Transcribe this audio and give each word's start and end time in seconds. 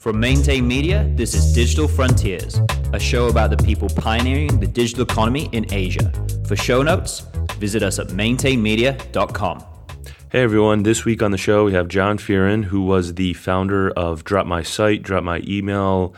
From 0.00 0.18
Maintain 0.18 0.66
Media, 0.66 1.06
this 1.14 1.34
is 1.34 1.52
Digital 1.52 1.86
Frontiers, 1.86 2.58
a 2.94 2.98
show 2.98 3.28
about 3.28 3.50
the 3.50 3.58
people 3.58 3.86
pioneering 3.86 4.58
the 4.58 4.66
digital 4.66 5.02
economy 5.02 5.50
in 5.52 5.70
Asia. 5.74 6.10
For 6.46 6.56
show 6.56 6.82
notes, 6.82 7.20
visit 7.58 7.82
us 7.82 7.98
at 7.98 8.06
maintainmedia.com. 8.06 9.62
Hey 10.30 10.40
everyone, 10.40 10.84
this 10.84 11.04
week 11.04 11.22
on 11.22 11.32
the 11.32 11.36
show 11.36 11.66
we 11.66 11.74
have 11.74 11.88
John 11.88 12.16
Fearon, 12.16 12.64
who 12.64 12.80
was 12.80 13.16
the 13.16 13.34
founder 13.34 13.90
of 13.90 14.24
Drop 14.24 14.46
My 14.46 14.62
Site, 14.62 15.02
Drop 15.02 15.22
My 15.22 15.42
Email, 15.46 16.14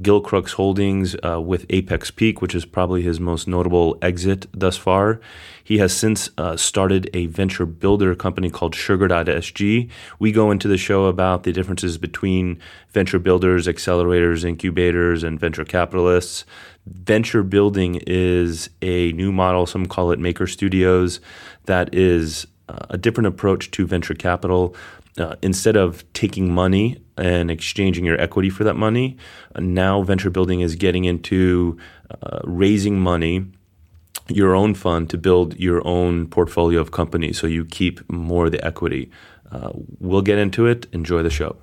Gilcrux 0.00 0.52
Holdings 0.52 1.14
uh, 1.22 1.40
with 1.40 1.66
Apex 1.68 2.10
Peak, 2.10 2.40
which 2.40 2.54
is 2.54 2.64
probably 2.64 3.02
his 3.02 3.20
most 3.20 3.46
notable 3.46 3.98
exit 4.00 4.46
thus 4.52 4.76
far. 4.76 5.20
He 5.62 5.78
has 5.78 5.92
since 5.92 6.30
uh, 6.38 6.56
started 6.56 7.10
a 7.12 7.26
venture 7.26 7.66
builder 7.66 8.14
company 8.14 8.50
called 8.50 8.74
Sugar.sg. 8.74 9.90
We 10.18 10.32
go 10.32 10.50
into 10.50 10.66
the 10.66 10.78
show 10.78 11.04
about 11.06 11.42
the 11.42 11.52
differences 11.52 11.98
between 11.98 12.58
venture 12.90 13.18
builders, 13.18 13.66
accelerators, 13.66 14.44
incubators, 14.44 15.22
and 15.22 15.38
venture 15.38 15.64
capitalists. 15.64 16.46
Venture 16.86 17.42
building 17.42 18.02
is 18.06 18.70
a 18.80 19.12
new 19.12 19.30
model, 19.30 19.66
some 19.66 19.86
call 19.86 20.10
it 20.10 20.18
maker 20.18 20.46
studios, 20.46 21.20
that 21.66 21.94
is 21.94 22.46
uh, 22.68 22.86
a 22.90 22.98
different 22.98 23.26
approach 23.26 23.70
to 23.72 23.86
venture 23.86 24.14
capital 24.14 24.74
uh, 25.18 25.36
instead 25.42 25.76
of 25.76 26.10
taking 26.12 26.52
money 26.52 27.02
and 27.16 27.50
exchanging 27.50 28.04
your 28.04 28.20
equity 28.20 28.50
for 28.50 28.64
that 28.64 28.74
money, 28.74 29.16
uh, 29.54 29.60
now 29.60 30.02
venture 30.02 30.30
building 30.30 30.60
is 30.60 30.74
getting 30.74 31.04
into 31.04 31.76
uh, 32.10 32.40
raising 32.44 32.98
money, 32.98 33.46
your 34.28 34.54
own 34.54 34.74
fund 34.74 35.10
to 35.10 35.18
build 35.18 35.58
your 35.58 35.86
own 35.86 36.26
portfolio 36.28 36.80
of 36.80 36.92
companies 36.92 37.38
so 37.38 37.46
you 37.46 37.64
keep 37.64 38.08
more 38.10 38.46
of 38.46 38.52
the 38.52 38.64
equity. 38.64 39.10
Uh, 39.50 39.70
we'll 40.00 40.22
get 40.22 40.38
into 40.38 40.66
it. 40.66 40.86
Enjoy 40.92 41.22
the 41.22 41.30
show. 41.30 41.56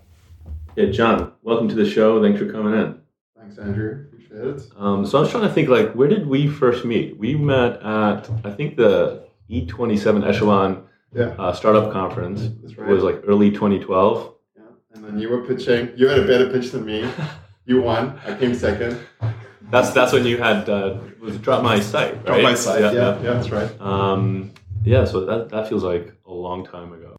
Yeah, 0.75 0.91
John, 0.91 1.34
welcome 1.41 1.67
to 1.70 1.75
the 1.75 1.89
show. 1.89 2.22
Thanks 2.22 2.39
for 2.39 2.52
coming 2.52 2.73
in. 2.73 3.00
Thanks, 3.38 3.58
Andrew. 3.58 4.05
Appreciate 4.08 4.41
it. 4.41 4.72
Um, 4.77 5.06
so 5.06 5.17
I 5.17 5.22
was 5.22 5.31
trying 5.31 5.47
to 5.47 5.53
think, 5.53 5.69
like, 5.69 5.94
where 5.94 6.08
did 6.08 6.28
we 6.28 6.47
first 6.47 6.86
meet? 6.86 7.17
We 7.17 7.36
met 7.36 7.81
at, 7.81 8.30
I 8.45 8.52
think, 8.52 8.78
the 8.78 9.28
E27 9.50 10.28
Echelon 10.28 10.84
Yeah, 11.13 11.35
uh, 11.39 11.53
startup 11.53 11.91
conference. 11.91 12.41
that's 12.61 12.73
It 12.73 12.85
was 12.85 13.03
like 13.03 13.21
early 13.25 13.49
2012. 13.52 14.35
yeah. 14.55 14.63
And 14.93 15.03
then 15.03 15.19
you 15.19 15.29
were 15.29 15.45
pitching. 15.45 15.91
You 15.95 16.07
had 16.07 16.19
a 16.19 16.27
better 16.27 16.49
pitch 16.49 16.71
than 16.71 16.85
me. 16.85 17.09
You 17.66 17.81
won. 17.81 18.19
I 18.25 18.35
came 18.35 18.55
second. 18.55 18.99
That's 19.69 19.91
that's 19.91 20.11
when 20.11 20.25
you 20.25 20.38
had 20.38 20.67
uh, 20.67 20.97
was 21.19 21.38
drop 21.38 21.63
my 21.63 21.79
site, 21.79 22.16
right? 22.16 22.25
Drop 22.25 22.41
my 22.41 22.55
side. 22.55 22.81
Yeah, 22.81 22.91
yeah, 22.91 23.33
that's 23.33 23.51
right. 23.51 23.69
Um, 23.79 24.51
yeah, 24.83 25.05
so 25.05 25.25
that 25.25 25.49
that 25.49 25.69
feels 25.69 25.83
like 25.83 26.13
a 26.25 26.33
long 26.33 26.66
time 26.66 26.93
ago. 26.93 27.16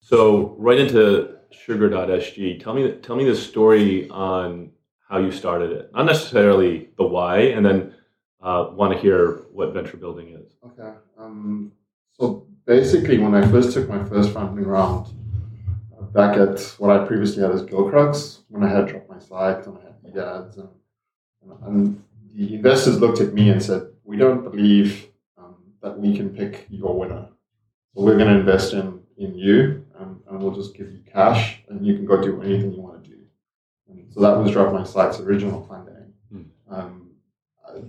So 0.00 0.56
right 0.58 0.78
into 0.78 1.36
sugar.sg. 1.52 2.62
Tell 2.62 2.74
me 2.74 2.92
tell 3.02 3.16
me 3.16 3.24
the 3.24 3.36
story 3.36 4.08
on 4.10 4.70
how 5.08 5.18
you 5.18 5.30
started 5.30 5.70
it. 5.70 5.90
Not 5.94 6.06
necessarily 6.06 6.88
the 6.96 7.04
why, 7.06 7.38
and 7.38 7.64
then 7.64 7.94
uh, 8.42 8.70
want 8.72 8.92
to 8.92 8.98
hear 8.98 9.42
what 9.52 9.72
venture 9.72 9.96
building 9.96 10.30
is. 10.30 10.52
Okay. 10.64 10.92
Um, 11.18 11.72
so 12.18 12.48
basically, 12.66 13.18
when 13.18 13.34
I 13.34 13.46
first 13.48 13.72
took 13.72 13.88
my 13.88 14.04
first 14.04 14.32
funding 14.32 14.66
round, 14.66 15.06
uh, 15.96 16.02
back 16.02 16.36
at 16.36 16.60
what 16.78 16.90
I 16.90 17.06
previously 17.06 17.42
had 17.42 17.52
as 17.52 17.62
Gilcrux, 17.62 18.42
when 18.48 18.62
I 18.62 18.68
had 18.68 18.88
dropped 18.88 19.08
my 19.08 19.18
site 19.18 19.66
and 19.66 19.78
I 19.78 19.82
had 19.82 20.14
EDADs, 20.14 20.58
and, 20.58 20.68
and 21.62 22.02
the 22.34 22.54
investors 22.54 23.00
looked 23.00 23.20
at 23.20 23.32
me 23.32 23.50
and 23.50 23.62
said, 23.62 23.88
"We 24.04 24.16
don't 24.16 24.42
believe 24.42 25.08
um, 25.38 25.54
that 25.82 25.98
we 25.98 26.16
can 26.16 26.30
pick 26.30 26.66
your 26.68 26.98
winner. 26.98 27.28
So 27.94 28.02
we're 28.02 28.18
going 28.18 28.32
to 28.32 28.40
invest 28.40 28.72
in 28.74 29.00
in 29.16 29.34
you, 29.34 29.86
and, 29.98 30.20
and 30.28 30.42
we'll 30.42 30.54
just 30.54 30.74
give 30.74 30.90
you 30.90 31.00
cash, 31.10 31.62
and 31.68 31.86
you 31.86 31.94
can 31.94 32.04
go 32.04 32.20
do 32.20 32.42
anything 32.42 32.72
you 32.74 32.82
want 32.82 33.02
to 33.04 33.10
do." 33.10 33.16
And 33.88 34.12
so 34.12 34.20
that 34.20 34.36
was 34.36 34.50
Drop 34.50 34.72
My 34.72 34.84
Site's 34.84 35.20
original 35.20 35.64
funding. 35.64 36.12
Hmm. 36.30 36.42
Um, 36.68 37.02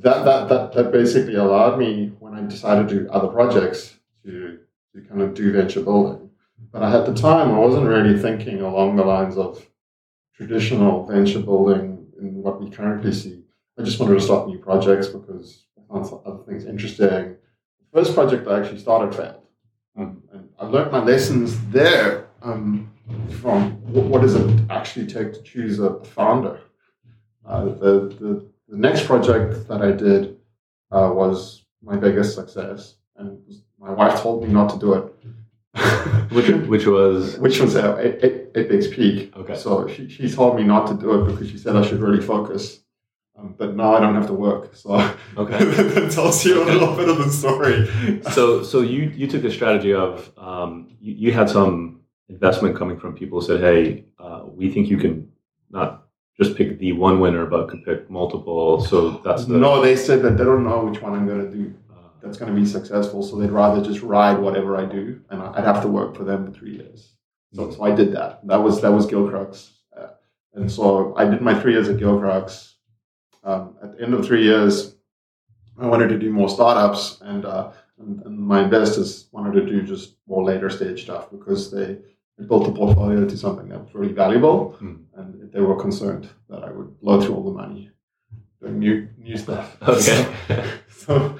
that, 0.01 0.25
that, 0.25 0.49
that, 0.49 0.73
that 0.73 0.91
basically 0.91 1.35
allowed 1.35 1.79
me 1.79 2.11
when 2.19 2.33
I 2.33 2.41
decided 2.41 2.89
to 2.89 2.95
do 2.95 3.09
other 3.09 3.29
projects 3.29 3.97
to, 4.25 4.59
to 4.97 5.07
kind 5.07 5.21
of 5.21 5.33
do 5.33 5.51
venture 5.51 5.81
building. 5.81 6.29
But 6.71 6.83
at 6.83 7.05
the 7.05 7.13
time, 7.13 7.51
I 7.51 7.59
wasn't 7.59 7.87
really 7.87 8.19
thinking 8.19 8.61
along 8.61 8.95
the 8.95 9.03
lines 9.03 9.37
of 9.37 9.65
traditional 10.35 11.05
venture 11.05 11.39
building 11.39 12.07
in 12.19 12.41
what 12.41 12.61
we 12.61 12.69
currently 12.69 13.13
see. 13.13 13.43
I 13.79 13.83
just 13.83 13.99
wanted 13.99 14.15
to 14.15 14.21
start 14.21 14.47
new 14.47 14.57
projects 14.57 15.07
because 15.07 15.65
I 15.77 15.93
found 15.93 16.07
some 16.07 16.21
other 16.25 16.43
things 16.43 16.65
interesting. 16.65 17.37
The 17.93 17.93
first 17.93 18.13
project 18.15 18.47
I 18.47 18.59
actually 18.59 18.79
started 18.79 19.15
failed. 19.15 19.43
Um, 19.97 20.23
and 20.33 20.49
I 20.59 20.65
learned 20.65 20.91
my 20.91 21.03
lessons 21.03 21.59
there 21.69 22.27
um, 22.41 22.91
from 23.41 23.71
what, 23.93 24.21
does 24.21 24.35
it 24.35 24.59
actually 24.69 25.07
take 25.07 25.33
to 25.33 25.41
choose 25.43 25.79
a 25.79 26.03
founder. 26.03 26.59
Uh, 27.45 27.65
the, 27.65 28.15
the 28.19 28.51
the 28.69 28.77
next 28.77 29.05
project 29.05 29.67
that 29.69 29.81
I 29.81 29.91
did 29.91 30.37
uh, 30.91 31.11
was 31.13 31.65
my 31.81 31.95
biggest 31.95 32.35
success, 32.35 32.95
and 33.15 33.39
my 33.87 33.93
wife 33.93 34.19
told 34.21 34.43
me 34.43 34.49
not 34.49 34.69
to 34.73 34.77
do 34.79 34.93
it. 34.93 35.05
Which 36.31 36.49
which 36.73 36.85
was 36.87 37.37
which 37.39 37.59
was 37.59 37.75
uh, 37.75 37.95
A- 37.97 38.25
A- 38.25 38.59
Apex 38.59 38.87
Peak. 38.87 39.31
okay. 39.37 39.55
So 39.55 39.87
she, 39.87 40.09
she 40.09 40.29
told 40.29 40.55
me 40.57 40.63
not 40.63 40.87
to 40.87 40.93
do 40.95 41.09
it 41.21 41.25
because 41.31 41.49
she 41.49 41.57
said 41.57 41.75
I 41.75 41.83
should 41.87 41.99
really 42.01 42.21
focus. 42.21 42.63
Um, 43.37 43.53
but 43.57 43.75
now 43.75 43.93
I 43.95 43.99
don't 43.99 44.15
have 44.15 44.25
to 44.27 44.33
work. 44.33 44.75
So 44.75 44.89
Okay. 45.37 45.57
that 45.63 46.11
tells 46.11 46.43
you 46.43 46.63
a 46.63 46.65
little 46.65 46.95
bit 46.95 47.07
of 47.07 47.17
the 47.19 47.29
story. 47.29 47.77
so 48.31 48.63
so 48.63 48.81
you 48.81 49.01
you 49.19 49.27
took 49.27 49.43
a 49.43 49.51
strategy 49.51 49.93
of 49.93 50.31
um, 50.37 50.71
you, 50.99 51.13
you 51.13 51.31
had 51.31 51.47
some 51.49 52.01
investment 52.29 52.75
coming 52.75 52.97
from 52.99 53.13
people 53.15 53.39
who 53.39 53.45
said, 53.45 53.61
hey, 53.61 54.03
uh, 54.19 54.41
we 54.59 54.69
think 54.73 54.89
you 54.89 54.97
can 54.97 55.31
not 55.69 55.89
just 56.39 56.55
pick 56.57 56.77
the 56.79 56.91
one 56.93 57.19
winner, 57.19 57.45
but 57.45 57.69
could 57.69 57.85
pick 57.85 58.09
multiple. 58.09 58.81
So 58.83 58.97
that's 59.23 59.45
the 59.45 59.57
no, 59.57 59.81
they 59.81 59.95
said 59.95 60.21
that 60.23 60.37
they 60.37 60.43
don't 60.43 60.63
know 60.69 60.79
which 60.85 61.01
one 61.01 61.13
I'm 61.13 61.27
going 61.27 61.43
to 61.49 61.51
do 61.57 61.73
that's 62.21 62.37
going 62.37 62.53
to 62.53 62.59
be 62.59 62.65
successful. 62.65 63.23
So 63.23 63.37
they'd 63.37 63.51
rather 63.51 63.83
just 63.83 64.01
ride 64.01 64.39
whatever 64.39 64.77
I 64.77 64.85
do, 64.85 65.21
and 65.29 65.41
I'd 65.41 65.63
have 65.63 65.81
to 65.83 65.87
work 65.87 66.15
for 66.15 66.23
them 66.23 66.45
for 66.45 66.51
three 66.57 66.75
years. 66.75 67.13
So, 67.53 67.71
so 67.71 67.83
I 67.83 67.91
did 67.95 68.11
that. 68.13 68.45
That 68.47 68.57
was 68.57 68.81
that 68.81 68.91
was 68.91 69.07
Gilcrux, 69.07 69.69
uh, 69.97 70.07
and 70.53 70.71
so 70.71 71.15
I 71.15 71.25
did 71.25 71.41
my 71.41 71.59
three 71.59 71.73
years 71.73 71.89
at 71.89 71.97
Gilcrux. 71.97 72.73
Um, 73.43 73.75
at 73.81 73.97
the 73.97 74.03
end 74.03 74.13
of 74.13 74.25
three 74.25 74.43
years, 74.43 74.95
I 75.79 75.85
wanted 75.85 76.09
to 76.09 76.19
do 76.19 76.31
more 76.31 76.49
startups, 76.49 77.19
and, 77.21 77.45
uh, 77.45 77.71
and 77.99 78.21
and 78.25 78.37
my 78.37 78.63
investors 78.63 79.27
wanted 79.31 79.53
to 79.59 79.65
do 79.65 79.81
just 79.83 80.15
more 80.27 80.43
later 80.43 80.69
stage 80.69 81.03
stuff 81.03 81.31
because 81.31 81.71
they 81.71 81.97
built 82.47 82.67
a 82.67 82.71
portfolio 82.71 83.25
to 83.27 83.37
something 83.37 83.69
that 83.69 83.79
was 83.83 83.93
really 83.95 84.13
valuable, 84.13 84.71
Hmm. 84.79 84.95
and 85.15 85.51
they 85.51 85.61
were 85.61 85.79
concerned 85.79 86.27
that 86.49 86.63
I 86.63 86.71
would 86.71 86.99
blow 86.99 87.21
through 87.21 87.35
all 87.35 87.43
the 87.45 87.57
money 87.63 87.89
doing 88.61 88.79
new 88.79 89.07
new 89.17 89.37
stuff. 89.37 89.77
okay. 89.81 90.27
So 90.89 91.37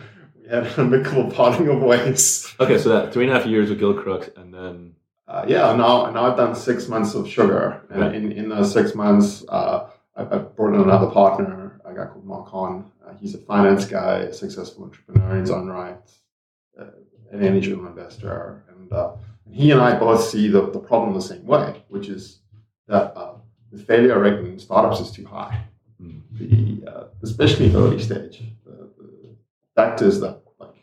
had 0.49 0.65
an 0.67 0.73
amicable 0.77 1.29
parting 1.31 1.67
of 1.69 1.81
ways. 1.81 2.53
okay, 2.59 2.77
so 2.77 2.89
that 2.89 3.13
three 3.13 3.25
and 3.27 3.33
a 3.33 3.37
half 3.37 3.45
years 3.47 3.69
with 3.69 3.79
Gilcrux, 3.79 4.35
and 4.37 4.53
then 4.53 4.95
Uh, 5.27 5.43
yeah, 5.47 5.75
now 5.75 6.09
now 6.15 6.23
I've 6.27 6.37
done 6.37 6.55
six 6.55 6.87
months 6.87 7.13
of 7.15 7.27
sugar, 7.27 7.61
and 7.91 7.99
Right. 8.01 8.15
in 8.15 8.31
in 8.31 8.45
those 8.49 8.71
six 8.71 8.95
months, 8.95 9.29
uh, 9.49 9.77
I, 10.15 10.21
I 10.23 10.37
brought 10.55 10.73
in 10.75 10.81
another 10.89 11.09
partner, 11.21 11.81
a 11.89 11.93
guy 11.97 12.05
called 12.11 12.25
Mark 12.25 12.47
Hahn. 12.53 12.75
Uh, 13.03 13.13
he's 13.21 13.35
a 13.35 13.41
finance 13.51 13.83
guy, 13.97 14.13
a 14.31 14.33
successful 14.33 14.81
entrepreneur 14.85 15.31
in 15.35 15.41
his 15.41 15.51
own 15.57 15.67
right, 15.67 16.05
uh, 16.79 16.85
an 17.33 17.39
angel 17.43 17.85
investor, 17.91 18.63
and 18.71 18.91
uh, 18.93 19.09
he 19.59 19.65
and 19.73 19.81
I 19.81 19.91
both 19.99 20.21
see 20.31 20.47
the, 20.55 20.61
the 20.77 20.79
problem 20.89 21.13
the 21.13 21.27
same 21.33 21.45
way, 21.45 21.67
which 21.89 22.07
is 22.17 22.39
that 22.87 23.05
uh, 23.21 23.33
the 23.71 23.79
failure 23.83 24.17
rate 24.23 24.39
in 24.39 24.57
startups 24.59 24.99
is 25.05 25.11
too 25.11 25.25
high. 25.25 25.55
Hmm. 25.99 26.19
The 26.39 26.49
uh, 26.91 27.03
especially 27.27 27.67
early 27.75 27.99
stage, 27.99 28.35
the, 29.77 29.83
the 29.83 29.89
fact 29.89 30.01
is 30.01 30.19
that 30.21 30.41
like 30.59 30.75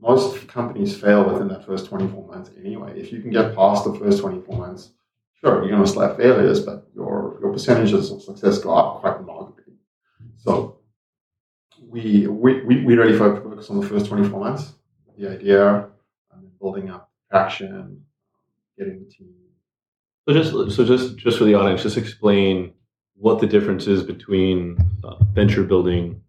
most 0.00 0.48
companies 0.48 0.96
fail 0.96 1.30
within 1.30 1.48
that 1.48 1.66
first 1.66 1.86
24 1.86 2.26
months 2.26 2.50
anyway. 2.58 2.98
If 2.98 3.12
you 3.12 3.20
can 3.20 3.30
get 3.30 3.54
past 3.54 3.84
the 3.84 3.94
first 3.94 4.20
24 4.20 4.56
months, 4.56 4.92
sure, 5.40 5.64
you're 5.64 5.76
going 5.76 5.84
to 5.84 6.00
have 6.00 6.16
failures, 6.16 6.60
but 6.60 6.88
your, 6.94 7.38
your 7.40 7.52
percentages 7.52 8.10
of 8.10 8.22
success 8.22 8.58
go 8.58 8.74
up 8.74 9.00
quite 9.00 9.18
remarkably. 9.18 9.74
So 10.36 10.78
we, 11.82 12.26
we, 12.26 12.84
we 12.84 12.96
really 12.96 13.18
focus 13.18 13.70
on 13.70 13.80
the 13.80 13.86
first 13.86 14.06
24 14.06 14.40
months, 14.40 14.72
the 15.18 15.30
idea, 15.30 15.88
and 16.32 16.58
building 16.60 16.90
up 16.90 17.10
traction, 17.30 18.04
getting 18.78 19.04
the 19.04 19.10
team. 19.10 19.34
so 20.28 20.34
just 20.34 20.76
so 20.76 20.84
just 20.84 21.16
just 21.16 21.38
for 21.38 21.44
the 21.44 21.54
audience, 21.54 21.82
just 21.82 21.96
explain 21.96 22.72
what 23.14 23.40
the 23.40 23.46
difference 23.46 23.86
is 23.86 24.02
between 24.02 24.78
uh, 25.02 25.16
venture 25.34 25.64
building 25.64 26.22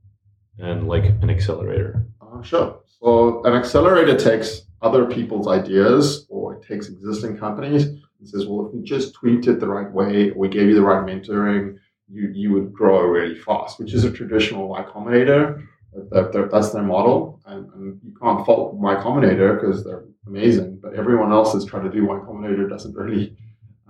and 0.60 0.88
like 0.88 1.06
an 1.06 1.30
accelerator. 1.30 2.06
Uh, 2.22 2.42
sure. 2.42 2.80
So 2.86 3.44
an 3.44 3.54
accelerator 3.54 4.18
takes 4.18 4.64
other 4.82 5.06
people's 5.06 5.48
ideas 5.48 6.26
or 6.30 6.56
it 6.56 6.64
takes 6.68 6.90
existing 6.90 7.38
companies 7.38 7.86
and 7.86 8.28
says, 8.28 8.46
well, 8.46 8.68
if 8.68 8.74
we 8.74 8.82
just 8.82 9.14
tweaked 9.14 9.48
it 9.48 9.60
the 9.60 9.68
right 9.68 9.92
way, 9.92 10.32
we 10.32 10.48
gave 10.48 10.68
you 10.68 10.76
the 10.76 10.82
right 10.82 11.06
mentoring, 11.06 11.78
you, 12.12 12.32
you 12.34 12.52
would 12.54 12.74
grow 12.74 13.02
really 13.02 13.36
fast, 13.36 13.80
which 13.80 13.94
is 13.94 14.04
a 14.04 14.12
traditional 14.12 14.68
Y 14.68 14.84
Combinator. 14.84 15.66
That, 16.12 16.32
that, 16.34 16.52
that's 16.52 16.72
their 16.72 16.84
model. 16.84 17.42
And, 17.46 17.72
and 17.74 18.00
you 18.04 18.14
can't 18.22 18.46
fault 18.46 18.76
Y 18.76 18.96
Combinator 18.96 19.60
because 19.60 19.84
they're 19.84 20.06
amazing, 20.28 20.80
but 20.82 20.94
everyone 20.94 21.32
else 21.32 21.56
is 21.56 21.66
trying 21.66 21.90
to 21.90 21.92
do 21.92 22.06
Y 22.06 22.18
Combinator 22.18 22.70
doesn't 22.70 22.96
really 22.96 23.36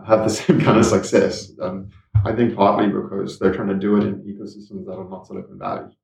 have 0.06 0.24
the 0.24 0.30
same 0.30 0.62
kind 0.62 0.77
of 0.77 0.86
success. 0.86 1.51
Um, 1.62 1.89
I 2.25 2.33
think 2.33 2.56
partly 2.56 2.88
because 2.88 3.39
they're 3.39 3.54
trying 3.54 3.69
to 3.69 3.75
do 3.75 3.98
it 3.98 4.04
in 4.04 4.16
ecosystems 4.21 4.86
that 4.86 4.94
are 4.94 5.10
not 5.10 5.27
Silicon 5.27 5.57
Valley. 5.57 5.95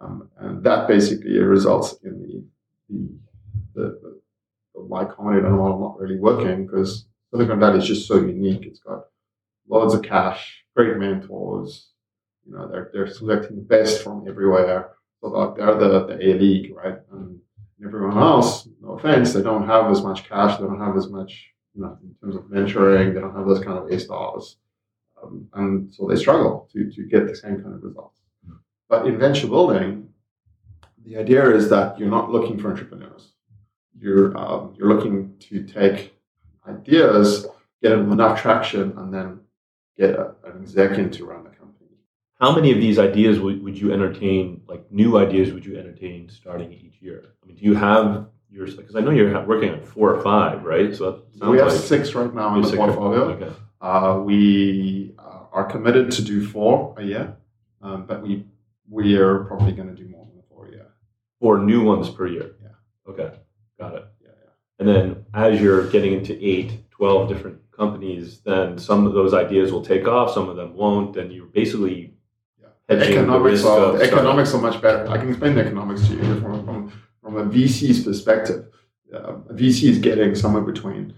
Um, 0.00 0.28
and 0.38 0.64
that 0.64 0.88
basically 0.88 1.38
results 1.38 1.96
in 2.04 2.22
the, 2.22 2.44
the, 2.88 3.18
the, 3.74 4.20
the, 4.74 4.80
Y 4.82 5.04
Combinator 5.04 5.50
model 5.50 5.78
not 5.78 5.98
really 6.00 6.18
working 6.18 6.66
because 6.66 7.06
Silicon 7.30 7.60
Valley 7.60 7.78
is 7.78 7.86
just 7.86 8.08
so 8.08 8.16
unique. 8.16 8.64
It's 8.64 8.80
got 8.80 9.04
loads 9.68 9.94
of 9.94 10.02
cash, 10.02 10.64
great 10.74 10.96
mentors. 10.96 11.90
You 12.46 12.54
know, 12.54 12.68
they're, 12.68 12.90
they're 12.92 13.06
selecting 13.06 13.56
the 13.56 13.62
best 13.62 14.02
from 14.02 14.26
everywhere. 14.26 14.92
So 15.20 15.54
they're 15.56 15.74
the, 15.74 16.06
the 16.06 16.30
A 16.30 16.34
league, 16.38 16.74
right? 16.74 16.98
And 17.12 17.38
everyone 17.84 18.16
else, 18.16 18.66
no 18.80 18.92
offense, 18.92 19.34
they 19.34 19.42
don't 19.42 19.66
have 19.66 19.90
as 19.90 20.02
much 20.02 20.28
cash, 20.28 20.58
they 20.58 20.64
don't 20.64 20.80
have 20.80 20.96
as 20.96 21.08
much, 21.08 21.50
you 21.74 21.82
know, 21.82 21.98
in 22.02 22.14
terms 22.20 22.36
of 22.36 22.44
mentoring, 22.44 23.14
they 23.14 23.20
don't 23.20 23.36
have 23.36 23.46
those 23.46 23.62
kind 23.62 23.78
of 23.78 23.88
A 23.88 24.00
stars. 24.00 24.56
Um, 25.22 25.46
and 25.54 25.92
so 25.92 26.06
they 26.06 26.16
struggle 26.16 26.68
to, 26.72 26.90
to 26.90 27.02
get 27.04 27.26
the 27.26 27.36
same 27.36 27.62
kind 27.62 27.74
of 27.74 27.82
results. 27.82 28.19
But 28.90 29.06
in 29.06 29.18
venture 29.18 29.46
building, 29.46 30.08
the 31.06 31.16
idea 31.16 31.48
is 31.48 31.70
that 31.70 31.96
you're 31.96 32.10
not 32.10 32.30
looking 32.30 32.58
for 32.58 32.70
entrepreneurs. 32.70 33.32
You're, 33.96 34.36
um, 34.36 34.74
you're 34.76 34.92
looking 34.92 35.36
to 35.48 35.62
take 35.62 36.14
ideas, 36.68 37.46
get 37.80 37.90
them 37.90 38.10
enough 38.10 38.42
traction, 38.42 38.98
and 38.98 39.14
then 39.14 39.40
get 39.96 40.10
a, 40.10 40.34
an 40.44 40.60
executive 40.60 41.12
to 41.12 41.24
run 41.24 41.44
the 41.44 41.50
company. 41.50 41.90
How 42.40 42.52
many 42.52 42.72
of 42.72 42.78
these 42.78 42.98
ideas 42.98 43.38
would, 43.38 43.62
would 43.62 43.78
you 43.78 43.92
entertain, 43.92 44.62
like 44.66 44.90
new 44.90 45.18
ideas, 45.18 45.52
would 45.52 45.64
you 45.64 45.78
entertain 45.78 46.28
starting 46.28 46.72
each 46.72 47.00
year? 47.00 47.34
I 47.42 47.46
mean, 47.46 47.56
do 47.56 47.64
you 47.64 47.76
have 47.76 48.26
your, 48.50 48.66
because 48.66 48.96
I 48.96 49.00
know 49.00 49.12
you're 49.12 49.46
working 49.46 49.70
on 49.70 49.82
four 49.82 50.12
or 50.12 50.20
five, 50.22 50.64
right? 50.64 50.94
So 50.96 51.22
we 51.40 51.58
have 51.58 51.68
like 51.68 51.78
six 51.78 52.12
right 52.14 52.34
now 52.34 52.56
in 52.56 52.62
the 52.62 52.76
portfolio. 52.76 53.22
Okay. 53.34 53.52
Uh, 53.80 54.20
we 54.24 55.14
uh, 55.16 55.44
are 55.52 55.64
committed 55.64 56.10
to 56.12 56.22
do 56.22 56.44
four 56.44 56.94
a 56.98 57.04
year, 57.04 57.36
um, 57.82 58.04
but 58.06 58.22
we 58.22 58.44
we 58.90 59.16
are 59.16 59.44
probably 59.44 59.72
going 59.72 59.88
to 59.88 59.94
do 59.94 60.08
more 60.08 60.26
than 60.26 60.42
four 60.48 60.66
a 60.66 60.70
year. 60.72 60.86
Four 61.40 61.58
new 61.58 61.82
ones 61.82 62.10
per 62.10 62.26
year. 62.26 62.56
Yeah. 62.60 63.12
Okay. 63.12 63.36
Got 63.78 63.94
it. 63.94 64.04
Yeah, 64.20 64.28
yeah. 64.28 64.50
And 64.80 64.88
then 64.88 65.24
as 65.32 65.60
you're 65.60 65.88
getting 65.88 66.12
into 66.12 66.36
eight, 66.44 66.90
12 66.90 67.28
different 67.28 67.58
companies, 67.70 68.40
then 68.40 68.76
some 68.78 69.06
of 69.06 69.14
those 69.14 69.32
ideas 69.32 69.72
will 69.72 69.84
take 69.84 70.06
off, 70.06 70.34
some 70.34 70.48
of 70.48 70.56
them 70.56 70.74
won't, 70.74 71.16
and 71.16 71.32
you're 71.32 71.46
basically 71.46 72.14
yeah. 72.60 72.96
economics 72.96 73.64
are, 73.64 73.96
the 73.96 74.04
economics 74.04 74.52
are 74.52 74.60
much 74.60 74.82
better. 74.82 75.08
I 75.08 75.16
can 75.16 75.30
explain 75.30 75.54
the 75.54 75.62
economics 75.62 76.06
to 76.08 76.14
you 76.14 76.40
from, 76.40 76.64
from, 76.64 76.92
from 77.22 77.36
a 77.36 77.44
VC's 77.44 78.04
perspective. 78.04 78.66
Uh, 79.14 79.36
a 79.48 79.54
VC 79.54 79.88
is 79.88 79.98
getting 79.98 80.34
somewhere 80.34 80.62
between 80.62 81.14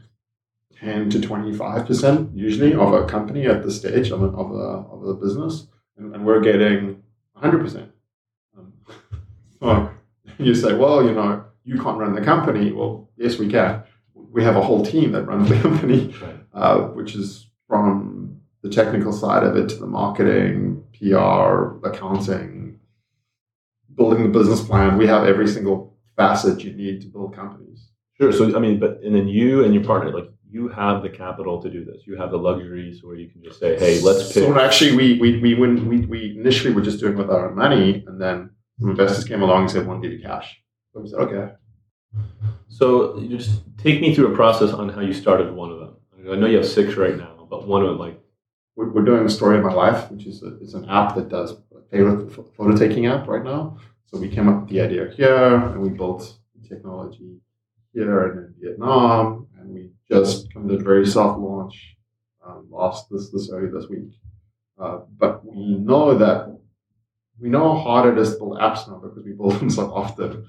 10 0.78 1.10
to 1.10 1.18
25% 1.18 2.36
usually 2.36 2.74
of 2.74 2.92
a 2.92 3.06
company 3.06 3.46
at 3.46 3.62
the 3.62 3.70
stage 3.70 4.10
of, 4.10 4.22
a, 4.22 4.26
of, 4.26 4.50
a, 4.52 4.92
of 4.92 5.02
the 5.02 5.14
business, 5.14 5.66
and, 5.96 6.14
and 6.14 6.24
we're 6.24 6.40
getting 6.40 7.01
100%. 7.42 7.88
Um, 9.60 9.98
you 10.38 10.54
say, 10.54 10.74
well, 10.74 11.04
you 11.04 11.12
know, 11.12 11.44
you 11.64 11.80
can't 11.80 11.98
run 11.98 12.14
the 12.14 12.22
company. 12.22 12.72
Well, 12.72 13.08
yes, 13.16 13.38
we 13.38 13.48
can. 13.48 13.82
We 14.14 14.42
have 14.44 14.56
a 14.56 14.62
whole 14.62 14.84
team 14.84 15.12
that 15.12 15.24
runs 15.24 15.48
the 15.48 15.56
company, 15.62 16.14
uh, 16.54 16.80
which 16.88 17.14
is 17.14 17.48
from 17.68 18.40
the 18.62 18.70
technical 18.70 19.12
side 19.12 19.42
of 19.42 19.56
it 19.56 19.68
to 19.70 19.76
the 19.76 19.86
marketing, 19.86 20.84
PR, 20.98 21.86
accounting, 21.86 22.78
building 23.94 24.22
the 24.22 24.38
business 24.38 24.62
plan. 24.62 24.96
We 24.96 25.06
have 25.06 25.24
every 25.24 25.48
single 25.48 25.96
facet 26.16 26.62
you 26.62 26.72
need 26.72 27.02
to 27.02 27.08
build 27.08 27.34
companies. 27.34 27.88
Sure. 28.20 28.32
So, 28.32 28.54
I 28.56 28.60
mean, 28.60 28.78
but, 28.78 29.00
and 29.02 29.14
then 29.14 29.28
you 29.28 29.64
and 29.64 29.74
your 29.74 29.84
partner, 29.84 30.12
like, 30.12 30.30
you 30.52 30.68
have 30.68 31.02
the 31.02 31.08
capital 31.08 31.62
to 31.62 31.70
do 31.70 31.84
this. 31.84 32.02
You 32.06 32.16
have 32.16 32.30
the 32.30 32.36
luxuries 32.48 33.02
where 33.02 33.16
you 33.16 33.28
can 33.32 33.42
just 33.42 33.58
say, 33.58 33.78
"Hey, 33.78 34.00
let's 34.00 34.32
pick." 34.32 34.44
So 34.44 34.60
actually, 34.60 34.94
we 35.00 35.06
we 35.22 35.28
we 35.40 35.54
when 35.54 35.72
we, 35.88 35.96
we 36.12 36.20
initially 36.38 36.72
were 36.74 36.82
just 36.82 37.00
doing 37.00 37.16
with 37.16 37.30
our 37.30 37.48
own 37.48 37.56
money, 37.56 38.04
and 38.06 38.20
then 38.20 38.50
some 38.78 38.90
investors 38.90 39.24
came 39.24 39.42
along 39.42 39.62
and 39.62 39.70
said, 39.70 39.86
"Want 39.86 40.02
to 40.02 40.08
give 40.08 40.18
you 40.18 40.24
cash?" 40.24 40.48
So 40.92 41.00
we 41.00 41.08
said, 41.08 41.20
"Okay." 41.20 41.44
So 42.68 43.18
you 43.18 43.28
just 43.38 43.50
take 43.78 44.00
me 44.00 44.14
through 44.14 44.32
a 44.32 44.36
process 44.36 44.70
on 44.72 44.88
how 44.90 45.00
you 45.00 45.14
started 45.14 45.54
one 45.54 45.70
of 45.70 45.78
them. 45.80 45.92
I 46.30 46.36
know 46.36 46.46
you 46.46 46.58
have 46.58 46.66
six 46.66 46.94
right 46.96 47.16
now, 47.16 47.46
but 47.50 47.66
one 47.66 47.82
of 47.82 47.88
them, 47.88 47.98
like 47.98 48.18
we're, 48.76 48.90
we're 48.90 49.04
doing 49.10 49.24
a 49.24 49.30
story 49.30 49.56
of 49.58 49.64
my 49.64 49.72
life, 49.72 50.10
which 50.10 50.26
is 50.26 50.42
a, 50.42 50.56
it's 50.62 50.74
an 50.74 50.88
app 50.88 51.14
that 51.16 51.28
does 51.28 51.56
favorite 51.90 52.30
photo 52.56 52.74
taking 52.76 53.06
app 53.06 53.28
right 53.28 53.44
now. 53.44 53.76
So 54.06 54.18
we 54.18 54.28
came 54.28 54.48
up 54.48 54.60
with 54.60 54.70
the 54.70 54.80
idea 54.80 55.10
here, 55.14 55.54
and 55.54 55.80
we 55.80 55.88
built 55.88 56.38
technology 56.68 57.36
here 57.92 58.28
and 58.28 58.38
in 58.38 58.54
Vietnam, 58.60 59.46
and 59.51 59.51
we 59.51 59.51
just 60.12 60.48
did 60.50 60.80
a 60.80 60.84
very 60.84 61.06
soft 61.06 61.38
launch 61.40 61.96
um, 62.46 62.66
last 62.70 63.08
this 63.10 63.30
this 63.30 63.50
early 63.50 63.70
this 63.70 63.88
week. 63.88 64.10
Uh, 64.78 65.00
but 65.18 65.44
we 65.44 65.76
know 65.76 66.16
that 66.18 66.58
we 67.40 67.48
know 67.48 67.74
how 67.74 67.80
hard 67.80 68.12
it 68.12 68.20
is 68.20 68.32
to 68.32 68.38
build 68.38 68.58
apps 68.58 68.88
now 68.88 68.98
because 68.98 69.24
we 69.24 69.32
build 69.32 69.54
them 69.58 69.70
so 69.78 69.92
often 69.92 70.46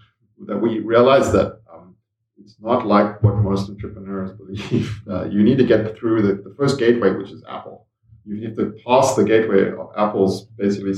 that 0.48 0.58
we 0.58 0.80
realize 0.80 1.32
that 1.32 1.60
um, 1.72 1.96
it's 2.42 2.58
not 2.60 2.86
like 2.86 3.22
what 3.24 3.36
most 3.36 3.70
entrepreneurs 3.70 4.32
believe. 4.32 4.90
Uh, 5.14 5.26
you 5.26 5.44
need 5.44 5.58
to 5.58 5.66
get 5.66 5.98
through 5.98 6.22
the, 6.22 6.34
the 6.48 6.56
first 6.56 6.80
gateway, 6.80 7.12
which 7.12 7.30
is 7.30 7.44
Apple. 7.48 7.88
You 8.26 8.48
have 8.48 8.56
to 8.56 8.74
pass 8.88 9.16
the 9.16 9.26
gateway 9.26 9.70
of 9.72 9.90
Apple's 9.98 10.46
basically 10.58 10.94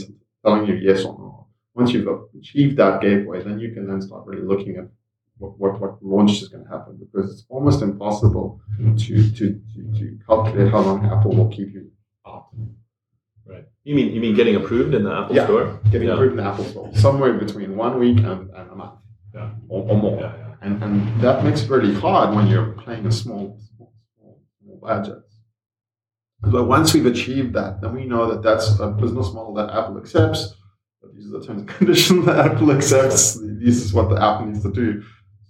telling 0.45 0.67
you 0.67 0.75
yes 0.75 1.03
or 1.03 1.17
no. 1.17 1.47
Once 1.73 1.91
you've 1.91 2.07
achieved 2.39 2.77
that 2.77 3.01
gateway, 3.01 3.43
then 3.43 3.59
you 3.59 3.73
can 3.73 3.87
then 3.87 4.01
start 4.01 4.25
really 4.27 4.43
looking 4.43 4.77
at 4.77 4.87
what, 5.37 5.59
what, 5.59 5.79
what 5.79 6.03
launch 6.03 6.41
is 6.41 6.47
going 6.47 6.63
to 6.63 6.69
happen 6.69 6.97
because 6.97 7.31
it's 7.31 7.45
almost 7.49 7.81
impossible 7.81 8.61
to, 8.77 8.95
to, 8.95 9.31
to, 9.31 9.61
to 9.97 10.19
calculate 10.25 10.71
how 10.71 10.79
long 10.79 11.05
Apple 11.05 11.35
will 11.35 11.49
keep 11.49 11.73
you 11.73 11.91
out. 12.25 12.47
Right. 13.45 13.65
You 13.83 13.95
mean 13.95 14.13
you 14.13 14.21
mean 14.21 14.35
getting 14.35 14.55
approved 14.55 14.93
in 14.95 15.03
the 15.03 15.11
Apple 15.11 15.35
yeah, 15.35 15.45
Store? 15.45 15.79
Getting 15.91 16.07
yeah. 16.07 16.13
approved 16.15 16.31
in 16.31 16.37
the 16.37 16.49
Apple 16.49 16.65
Store. 16.65 16.95
Somewhere 16.95 17.33
between 17.33 17.75
one 17.75 17.99
week 17.99 18.17
and, 18.17 18.49
and 18.49 18.71
a 18.71 18.75
month. 18.75 18.99
Yeah. 19.33 19.51
Or, 19.67 19.89
or 19.89 19.97
more. 19.97 20.19
Yeah, 20.19 20.33
yeah. 20.37 20.55
And, 20.61 20.81
and 20.81 21.21
that 21.21 21.43
makes 21.43 21.63
it 21.63 21.69
really 21.69 21.93
hard 21.93 22.35
when 22.35 22.47
you're 22.47 22.71
playing 22.71 23.05
a 23.05 23.11
small, 23.11 23.59
small, 23.75 23.93
small, 24.17 24.41
small 24.63 24.79
budget. 24.81 25.19
But 26.41 26.65
once 26.65 26.93
we've 26.93 27.05
achieved 27.05 27.53
that, 27.53 27.81
then 27.81 27.93
we 27.93 28.05
know 28.05 28.31
that 28.31 28.41
that's 28.41 28.79
a 28.79 28.87
business 28.87 29.31
model 29.33 29.53
that 29.55 29.69
Apple 29.69 29.97
accepts. 29.97 30.55
These 31.13 31.27
are 31.27 31.39
the 31.39 31.45
terms 31.45 31.61
and 31.61 31.69
conditions 31.69 32.25
that 32.25 32.51
Apple 32.51 32.71
accepts. 32.71 33.39
This 33.41 33.77
is 33.83 33.93
what 33.93 34.09
the 34.09 34.21
app 34.21 34.45
needs 34.45 34.63
to 34.63 34.71
do. 34.71 35.03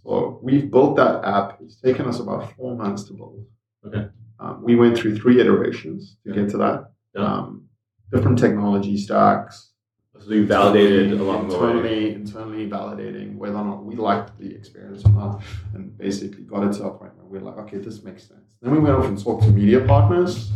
So 0.06 0.40
we've 0.42 0.70
built 0.70 0.96
that 0.98 1.26
app. 1.26 1.58
It's 1.62 1.78
taken 1.82 2.06
us 2.06 2.20
about 2.20 2.56
four 2.56 2.76
months 2.76 3.06
to 3.06 3.14
build. 3.14 3.46
Okay. 3.88 4.08
Um, 4.40 4.64
we 4.64 4.76
went 4.76 4.98
through 4.98 5.18
three 5.18 5.40
iterations 5.42 6.18
to 6.26 6.34
get 6.34 6.50
to 6.52 6.58
that. 6.58 6.92
Yeah. 7.16 7.26
Um, 7.26 7.68
different 8.12 8.38
technology 8.38 8.98
stacks. 8.98 9.72
So 10.20 10.32
you 10.32 10.46
validated 10.46 11.20
along 11.20 11.46
internally, 11.46 11.82
the 11.82 11.82
way. 11.82 12.14
Internally 12.14 12.70
validating 12.70 13.36
whether 13.36 13.58
or 13.58 13.66
not 13.66 13.84
we 13.84 13.96
liked 13.96 14.38
the 14.40 14.54
experience 14.56 15.04
or 15.06 15.12
not, 15.12 15.42
and 15.74 15.98
basically 15.98 16.44
got 16.44 16.64
it 16.64 16.74
to 16.78 16.86
a 16.86 16.92
point 16.92 17.16
where 17.18 17.26
we're 17.26 17.42
like, 17.42 17.58
okay, 17.66 17.78
this 17.78 18.02
makes 18.04 18.24
sense. 18.28 18.56
Then 18.62 18.72
we 18.74 18.80
went 18.80 18.96
off 18.96 19.06
and 19.06 19.22
talked 19.22 19.44
to 19.44 19.50
media 19.50 19.82
partners 19.82 20.52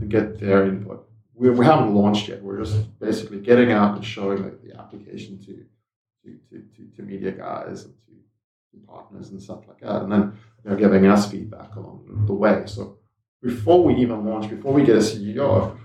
and 0.00 0.10
get 0.10 0.38
their 0.40 0.66
input. 0.66 1.06
We, 1.34 1.50
we 1.50 1.64
haven't 1.64 1.94
launched 1.94 2.28
yet. 2.28 2.42
We're 2.42 2.62
just 2.64 2.98
basically 3.00 3.40
getting 3.40 3.72
out 3.72 3.96
and 3.96 4.04
showing 4.04 4.42
the, 4.42 4.56
the 4.64 4.78
application 4.80 5.38
to, 5.40 5.64
to, 6.24 6.38
to, 6.50 6.62
to, 6.76 6.96
to 6.96 7.02
media 7.02 7.32
guys 7.32 7.84
and 7.84 7.94
to 8.06 8.12
partners 8.80 9.30
and 9.30 9.42
stuff 9.42 9.60
like 9.68 9.80
that, 9.80 10.02
and 10.02 10.12
then 10.12 10.38
they're 10.64 10.76
giving 10.76 11.06
us 11.06 11.30
feedback 11.30 11.74
along 11.76 12.24
the 12.26 12.34
way. 12.34 12.62
So 12.66 12.98
before 13.42 13.82
we 13.82 13.94
even 13.96 14.24
launch, 14.24 14.48
before 14.48 14.72
we 14.72 14.84
get 14.84 14.96
a 14.96 15.00
CEO, 15.00 15.76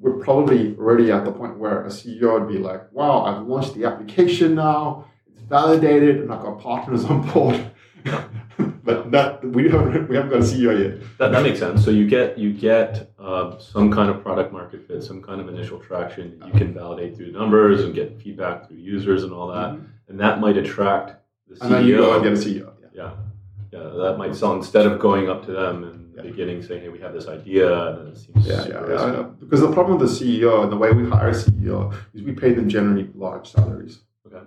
we're 0.00 0.18
probably 0.18 0.74
already 0.76 1.12
at 1.12 1.24
the 1.24 1.32
point 1.32 1.58
where 1.58 1.84
a 1.84 1.88
CEO 1.88 2.38
would 2.38 2.48
be 2.48 2.58
like, 2.58 2.90
"Wow, 2.92 3.24
I've 3.24 3.46
launched 3.46 3.74
the 3.74 3.84
application 3.84 4.54
now. 4.54 5.06
It's 5.26 5.42
validated, 5.42 6.20
and 6.20 6.32
I've 6.32 6.42
got 6.42 6.58
partners 6.60 7.04
on 7.04 7.26
board." 7.30 7.70
but 8.84 9.10
that 9.12 9.44
we 9.44 9.68
haven't 9.70 10.08
we 10.08 10.16
haven't 10.16 10.30
got 10.30 10.40
a 10.40 10.44
CEO 10.44 10.72
yet. 10.78 11.18
That, 11.18 11.32
that 11.32 11.42
makes 11.42 11.58
sense. 11.58 11.84
So 11.84 11.90
you 11.90 12.08
get 12.08 12.36
you 12.36 12.52
get 12.52 13.12
uh, 13.18 13.58
some 13.58 13.90
kind 13.90 14.10
of 14.10 14.22
product 14.22 14.52
market 14.52 14.86
fit, 14.88 15.02
some 15.02 15.22
kind 15.22 15.40
of 15.40 15.48
initial 15.48 15.78
traction. 15.78 16.42
You 16.46 16.52
can 16.52 16.74
validate 16.74 17.16
through 17.16 17.32
numbers 17.32 17.82
and 17.82 17.94
get 17.94 18.20
feedback 18.20 18.68
through 18.68 18.78
users 18.78 19.22
and 19.22 19.32
all 19.32 19.48
that, 19.48 19.72
mm-hmm. 19.72 19.84
and 20.08 20.20
that 20.20 20.40
might 20.40 20.56
attract 20.56 21.21
the 21.58 21.64
and 21.64 21.74
then 21.74 21.86
you 21.86 21.96
go 21.96 22.14
and 22.14 22.24
get 22.24 22.32
a 22.32 22.36
CEO. 22.36 22.72
Yeah. 22.82 22.88
yeah. 22.94 23.12
yeah, 23.72 23.90
That 24.02 24.16
might 24.18 24.34
sell 24.34 24.54
instead 24.54 24.86
of 24.86 24.98
going 24.98 25.28
up 25.28 25.44
to 25.46 25.52
them 25.52 25.84
in 25.84 26.12
the 26.16 26.22
beginning 26.22 26.62
saying, 26.62 26.82
"Hey, 26.82 26.88
we 26.88 26.98
have 27.00 27.12
this 27.12 27.28
idea," 27.28 27.88
and 27.88 27.98
then 27.98 28.06
it 28.08 28.16
seems 28.16 28.46
yeah, 28.46 28.66
yeah, 28.66 28.88
yeah, 28.88 29.22
Because 29.40 29.60
the 29.60 29.72
problem 29.72 29.98
with 29.98 30.08
the 30.08 30.14
CEO 30.14 30.62
and 30.62 30.70
the 30.70 30.76
way 30.76 30.92
we 30.92 31.08
hire 31.08 31.30
a 31.30 31.34
CEO 31.34 31.94
is 32.14 32.22
we 32.22 32.32
pay 32.32 32.52
them 32.52 32.68
generally 32.68 33.10
large 33.14 33.50
salaries. 33.50 34.00
Okay. 34.26 34.44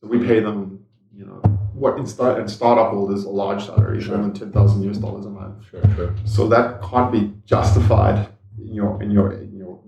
So 0.00 0.06
we 0.06 0.18
pay 0.18 0.40
them, 0.40 0.84
you 1.14 1.26
know, 1.26 1.40
what 1.74 1.98
in 1.98 2.06
start 2.06 2.40
in 2.40 2.48
startup 2.48 2.92
world 2.92 3.12
is 3.12 3.24
a 3.24 3.30
large 3.30 3.64
salary, 3.66 4.00
sure. 4.00 4.16
more 4.16 4.26
than 4.26 4.34
ten 4.34 4.52
thousand 4.52 4.82
US 4.90 4.98
dollars 4.98 5.26
a 5.26 5.30
month. 5.30 5.64
Sure, 5.70 5.82
sure. 5.96 6.14
So 6.24 6.48
that 6.48 6.82
can't 6.82 7.12
be 7.12 7.32
justified 7.44 8.28
in 8.60 8.74
your 8.74 9.02
in 9.02 9.10
your 9.10 9.32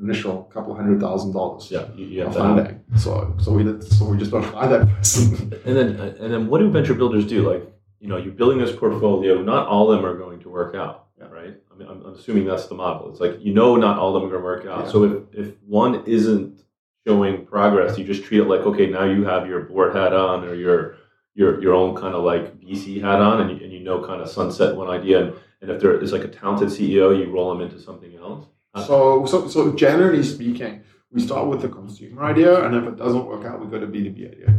initial 0.03 0.45
couple 0.45 0.75
hundred 0.75 1.01
thousand 1.01 1.33
dollars. 1.33 1.71
Yeah, 1.71 1.87
you, 1.95 2.07
you 2.07 2.27
of 2.27 2.35
funding. 2.35 2.83
So 2.97 3.35
so 3.41 3.53
we 3.53 3.65
did, 3.65 3.83
so 3.83 4.05
we 4.07 4.17
just 4.17 4.31
don't 4.31 4.45
hire 4.45 4.69
that 4.69 4.89
person. 4.97 5.53
and 5.65 5.77
then 5.77 6.01
uh, 6.01 6.15
and 6.21 6.33
then 6.33 6.47
what 6.49 6.59
do 6.59 6.71
venture 6.71 6.95
builders 6.95 7.27
do? 7.27 7.49
Like 7.49 7.63
you 8.01 8.09
know, 8.09 8.17
you're 8.17 8.33
building 8.33 8.59
this 8.59 8.75
portfolio. 8.75 9.43
Not 9.43 9.67
all 9.67 9.91
of 9.91 9.97
them 9.97 10.07
are 10.07 10.17
going 10.17 10.41
to 10.41 10.49
work 10.49 10.75
out, 10.75 11.09
yeah. 11.19 11.25
right? 11.25 11.33
right? 11.33 11.57
I 11.71 11.75
mean, 11.77 11.89
I'm, 11.89 12.05
I'm 12.05 12.15
assuming 12.15 12.47
that's 12.47 12.67
the 12.67 12.75
model. 12.75 13.11
It's 13.11 13.21
like 13.21 13.41
you 13.41 13.53
know, 13.53 13.77
not 13.77 13.99
all 13.99 14.17
of 14.17 14.23
them 14.23 14.31
are 14.31 14.41
going 14.41 14.43
to 14.43 14.45
work 14.45 14.67
out. 14.67 14.87
Yeah. 14.87 14.93
So 14.93 15.05
if 15.05 15.47
if 15.47 15.55
one 15.67 16.05
isn't 16.07 16.63
showing 17.07 17.47
progress, 17.47 17.99
you 17.99 18.05
just 18.05 18.25
treat 18.25 18.41
it 18.41 18.45
like 18.45 18.61
okay, 18.61 18.87
now 18.87 19.05
you 19.05 19.25
have 19.25 19.47
your 19.47 19.61
board 19.61 19.95
hat 19.95 20.13
on 20.13 20.45
or 20.45 20.55
your 20.55 20.97
your 21.35 21.63
your 21.63 21.75
own 21.75 21.95
kind 21.95 22.15
of 22.15 22.25
like 22.25 22.59
VC 22.61 23.01
hat 23.01 23.21
on, 23.21 23.41
and 23.41 23.51
you, 23.51 23.65
and 23.65 23.73
you 23.73 23.81
know 23.81 24.05
kind 24.05 24.21
of 24.21 24.29
sunset 24.29 24.77
one 24.77 24.89
idea. 24.89 25.25
And, 25.25 25.35
and 25.63 25.71
if 25.71 25.81
there 25.81 26.01
is 26.01 26.13
like 26.13 26.25
a 26.25 26.29
talented 26.29 26.69
CEO, 26.69 27.17
you 27.17 27.31
roll 27.31 27.53
them 27.53 27.61
into 27.61 27.79
something 27.79 28.17
else. 28.17 28.47
So, 28.77 29.27
so, 29.27 29.49
so 29.49 29.73
generally 29.73 30.23
speaking, 30.23 30.83
we 31.11 31.21
start 31.21 31.49
with 31.49 31.63
the 31.63 31.69
consumer 31.69 32.25
idea, 32.25 32.65
and 32.65 32.75
if 32.77 32.85
it 32.85 32.97
doesn't 32.97 33.27
work 33.27 33.45
out, 33.45 33.61
we 33.61 33.67
go 33.67 33.81
to 33.81 33.87
B2B 33.87 34.33
idea. 34.33 34.55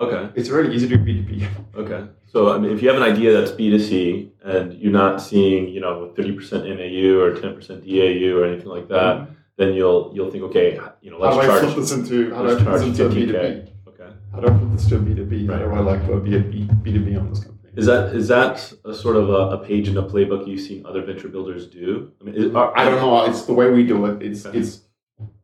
Okay. 0.00 0.32
It's 0.34 0.48
really 0.48 0.74
easy 0.74 0.88
to 0.88 0.96
do 0.96 1.04
B2B. 1.04 1.48
Okay. 1.76 2.08
So 2.26 2.52
I 2.52 2.58
mean, 2.58 2.72
if 2.72 2.82
you 2.82 2.88
have 2.88 2.96
an 2.96 3.02
idea 3.02 3.32
that's 3.38 3.50
B 3.50 3.70
two 3.70 3.78
C 3.78 4.32
and 4.44 4.72
you're 4.74 4.92
not 4.92 5.20
seeing, 5.20 5.68
you 5.68 5.80
know, 5.80 6.12
thirty 6.14 6.32
percent 6.32 6.64
MAU 6.64 7.18
or 7.18 7.34
ten 7.34 7.54
percent 7.54 7.84
DAU 7.84 8.36
or 8.36 8.44
anything 8.44 8.68
like 8.68 8.88
that, 8.88 9.16
mm-hmm. 9.16 9.32
then 9.56 9.74
you'll 9.74 10.12
you'll 10.14 10.30
think, 10.30 10.44
okay, 10.44 10.78
you 11.00 11.10
know, 11.10 11.18
let's 11.18 11.34
how 11.34 11.42
do 11.42 11.50
I 11.50 11.58
flip 11.60 11.74
charge. 11.74 11.76
this 11.76 11.92
into 11.92 12.34
how 12.34 12.42
do 12.42 12.56
I 12.56 12.62
flip 12.62 12.74
this 12.74 13.00
into 13.00 13.08
B2B? 13.08 13.70
Okay. 13.88 14.12
How 14.32 14.40
do 14.40 14.48
I 14.48 14.58
flip 14.58 14.72
this 14.72 14.88
to 14.88 14.98
B2B? 14.98 15.50
How 15.50 15.58
do 15.58 15.70
I 15.74 15.80
like 15.80 16.06
go 16.06 16.20
B 16.20 16.30
to 16.30 16.40
B 16.40 16.68
B2B 16.84 17.18
on 17.18 17.30
this 17.30 17.40
company? 17.40 17.57
Is 17.76 17.86
that 17.86 18.14
is 18.14 18.28
that 18.28 18.72
a 18.84 18.94
sort 18.94 19.16
of 19.16 19.28
a, 19.30 19.56
a 19.56 19.58
page 19.58 19.88
in 19.88 19.96
a 19.96 20.02
playbook 20.02 20.46
you've 20.48 20.60
seen 20.60 20.84
other 20.86 21.02
venture 21.02 21.28
builders 21.28 21.66
do? 21.66 22.12
I 22.20 22.24
mean, 22.24 22.34
is, 22.34 22.54
are, 22.54 22.76
I 22.76 22.84
don't 22.84 23.00
know. 23.00 23.24
It's 23.26 23.42
the 23.42 23.52
way 23.52 23.70
we 23.70 23.84
do 23.86 24.06
it. 24.06 24.22
It's 24.22 24.46
Okay. 24.46 24.58
it's 24.58 24.80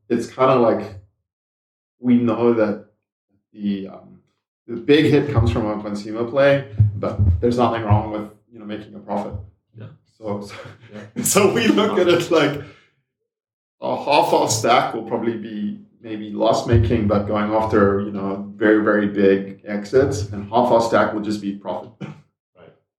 it's 0.08 0.26
kind 0.26 0.50
of 0.50 0.60
like 0.60 0.96
we 1.98 2.16
know 2.16 2.52
that 2.54 2.86
the 3.52 3.88
um, 3.88 4.20
the 4.66 4.76
big 4.76 5.06
hit 5.06 5.32
comes 5.32 5.50
from 5.50 5.66
a 5.66 5.82
consumer 5.82 6.24
play, 6.24 6.68
but 6.96 7.18
there's 7.40 7.58
nothing 7.58 7.82
wrong 7.82 8.10
with 8.10 8.30
you 8.52 8.58
know 8.58 8.64
making 8.64 8.94
a 8.94 8.98
profit. 8.98 9.34
Yeah. 9.78 9.88
So 10.18 10.40
so, 10.40 10.54
Yeah. 10.92 11.22
so 11.24 11.52
we 11.52 11.68
look 11.68 11.98
at 11.98 12.08
it 12.08 12.30
like 12.30 12.62
a 13.84 13.96
half 14.04 14.32
our 14.32 14.48
stack 14.48 14.94
will 14.94 15.04
probably 15.04 15.36
be 15.36 15.80
maybe 16.00 16.30
loss 16.30 16.66
making, 16.66 17.06
but 17.08 17.24
going 17.26 17.50
after 17.52 18.00
you 18.02 18.10
know 18.12 18.50
very 18.56 18.82
very 18.84 19.08
big 19.08 19.62
exits, 19.66 20.30
and 20.32 20.44
half 20.50 20.70
our 20.72 20.80
stack 20.80 21.12
will 21.14 21.22
just 21.22 21.40
be 21.42 21.52
profit. 21.56 21.92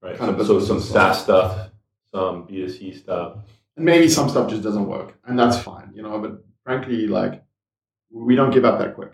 right? 0.02 0.18
kind 0.18 0.36
So, 0.36 0.42
of 0.42 0.48
so 0.48 0.60
some 0.60 0.78
as 0.78 0.90
SaaS 0.90 1.24
stuff, 1.24 1.70
some 2.14 2.46
B 2.46 2.58
two 2.58 2.70
C 2.70 2.94
stuff. 2.94 3.38
and 3.76 3.86
maybe 3.86 4.08
some 4.08 4.30
stuff 4.30 4.50
just 4.50 4.64
doesn't 4.64 4.88
work, 4.88 5.18
and 5.26 5.38
that's 5.40 5.58
fine, 5.58 5.92
you 5.96 6.02
know. 6.04 6.20
But 6.20 6.44
frankly, 6.64 7.08
like 7.08 7.44
we 8.12 8.36
don't 8.36 8.52
give 8.52 8.66
up 8.66 8.80
that 8.80 8.96
quick, 8.96 9.14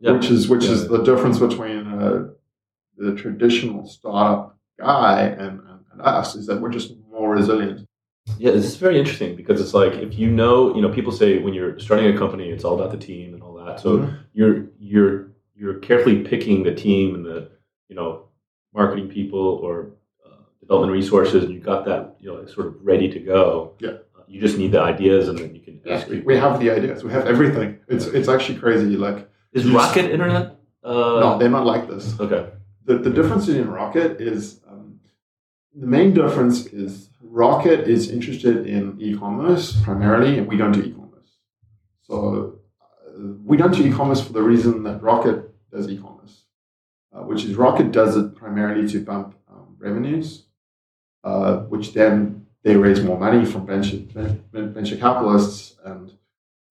Yeah. 0.00 0.12
which 0.12 0.30
is 0.30 0.48
which 0.48 0.64
Yeah. 0.64 0.72
is 0.72 0.88
the 0.88 1.02
difference 1.02 1.38
between 1.38 1.86
uh, 1.86 2.28
the 2.96 3.14
traditional 3.14 3.86
startup 3.86 4.56
guy 4.78 5.22
and, 5.22 5.60
and, 5.60 5.80
and 5.92 6.00
us 6.02 6.34
is 6.36 6.46
that 6.46 6.60
we're 6.60 6.70
just 6.70 6.94
more 7.10 7.30
resilient. 7.34 7.86
Yeah, 8.38 8.52
this 8.52 8.64
is 8.64 8.76
very 8.76 8.98
interesting 8.98 9.36
because 9.36 9.60
it's 9.60 9.74
like 9.74 9.92
if 9.94 10.18
you 10.18 10.30
know, 10.30 10.74
you 10.74 10.82
know, 10.82 10.88
people 10.88 11.12
say 11.12 11.38
when 11.38 11.54
you're 11.54 11.78
starting 11.78 12.14
a 12.14 12.18
company, 12.18 12.50
it's 12.50 12.64
all 12.64 12.74
about 12.74 12.90
the 12.90 12.98
team 12.98 13.34
and 13.34 13.42
all 13.42 13.54
that. 13.54 13.80
So 13.80 13.98
Mhm. 13.98 14.18
you're 14.32 14.66
you're 14.78 15.30
you're 15.54 15.74
carefully 15.74 16.22
picking 16.22 16.62
the 16.62 16.74
team 16.74 17.14
and 17.14 17.24
the 17.24 17.48
you 17.88 17.96
know 17.96 18.24
marketing 18.74 19.08
people 19.08 19.40
or 19.62 19.90
uh, 20.26 20.30
development 20.60 20.92
resources, 20.92 21.44
and 21.44 21.52
you 21.52 21.60
got 21.60 21.84
that 21.86 22.16
you 22.20 22.28
know 22.32 22.46
sort 22.46 22.66
of 22.66 22.74
ready 22.84 23.08
to 23.10 23.18
go. 23.18 23.72
Yeah. 23.80 23.90
Uh, 24.16 24.22
you 24.28 24.40
just 24.40 24.56
need 24.58 24.72
the 24.72 24.80
ideas, 24.80 25.28
and 25.28 25.38
then 25.38 25.54
you 25.54 25.60
can. 25.60 25.80
Yeah, 25.84 26.06
we, 26.08 26.20
we 26.20 26.36
have 26.36 26.60
the 26.60 26.70
ideas, 26.70 27.02
we 27.04 27.10
have 27.12 27.26
everything. 27.26 27.78
It's 27.88 28.06
it's 28.06 28.28
actually 28.28 28.58
crazy. 28.58 28.96
Like 28.96 29.28
Is 29.52 29.68
Rocket 29.68 30.10
Internet? 30.10 30.56
Uh, 30.82 31.20
no, 31.20 31.38
they're 31.38 31.50
not 31.50 31.66
like 31.66 31.88
this. 31.88 32.18
Okay. 32.18 32.46
the, 32.86 32.96
the 32.98 33.10
difference 33.10 33.48
in 33.48 33.68
Rocket 33.70 34.20
is 34.20 34.60
um, 34.70 34.98
the 35.74 35.86
main 35.86 36.14
difference 36.14 36.66
is 36.66 37.09
Rocket 37.32 37.86
is 37.86 38.10
interested 38.10 38.66
in 38.66 39.00
e-commerce 39.00 39.80
primarily, 39.84 40.38
and 40.38 40.48
we 40.48 40.56
don't 40.56 40.72
do 40.72 40.82
e-commerce. 40.82 41.30
So 42.02 42.58
uh, 42.82 43.36
we 43.44 43.56
don't 43.56 43.72
do 43.72 43.86
e-commerce 43.86 44.20
for 44.20 44.32
the 44.32 44.42
reason 44.42 44.82
that 44.82 45.00
Rocket 45.00 45.48
does 45.70 45.88
e-commerce, 45.88 46.42
uh, 47.12 47.20
which 47.20 47.44
is 47.44 47.54
Rocket 47.54 47.92
does 47.92 48.16
it 48.16 48.34
primarily 48.34 48.88
to 48.88 49.04
bump 49.04 49.36
um, 49.48 49.76
revenues, 49.78 50.46
uh, 51.22 51.58
which 51.72 51.92
then 51.92 52.46
they 52.64 52.76
raise 52.76 53.00
more 53.00 53.18
money 53.18 53.44
from 53.44 53.64
venture 53.64 53.98
venture 54.52 54.96
capitalists, 54.96 55.76
and 55.84 56.12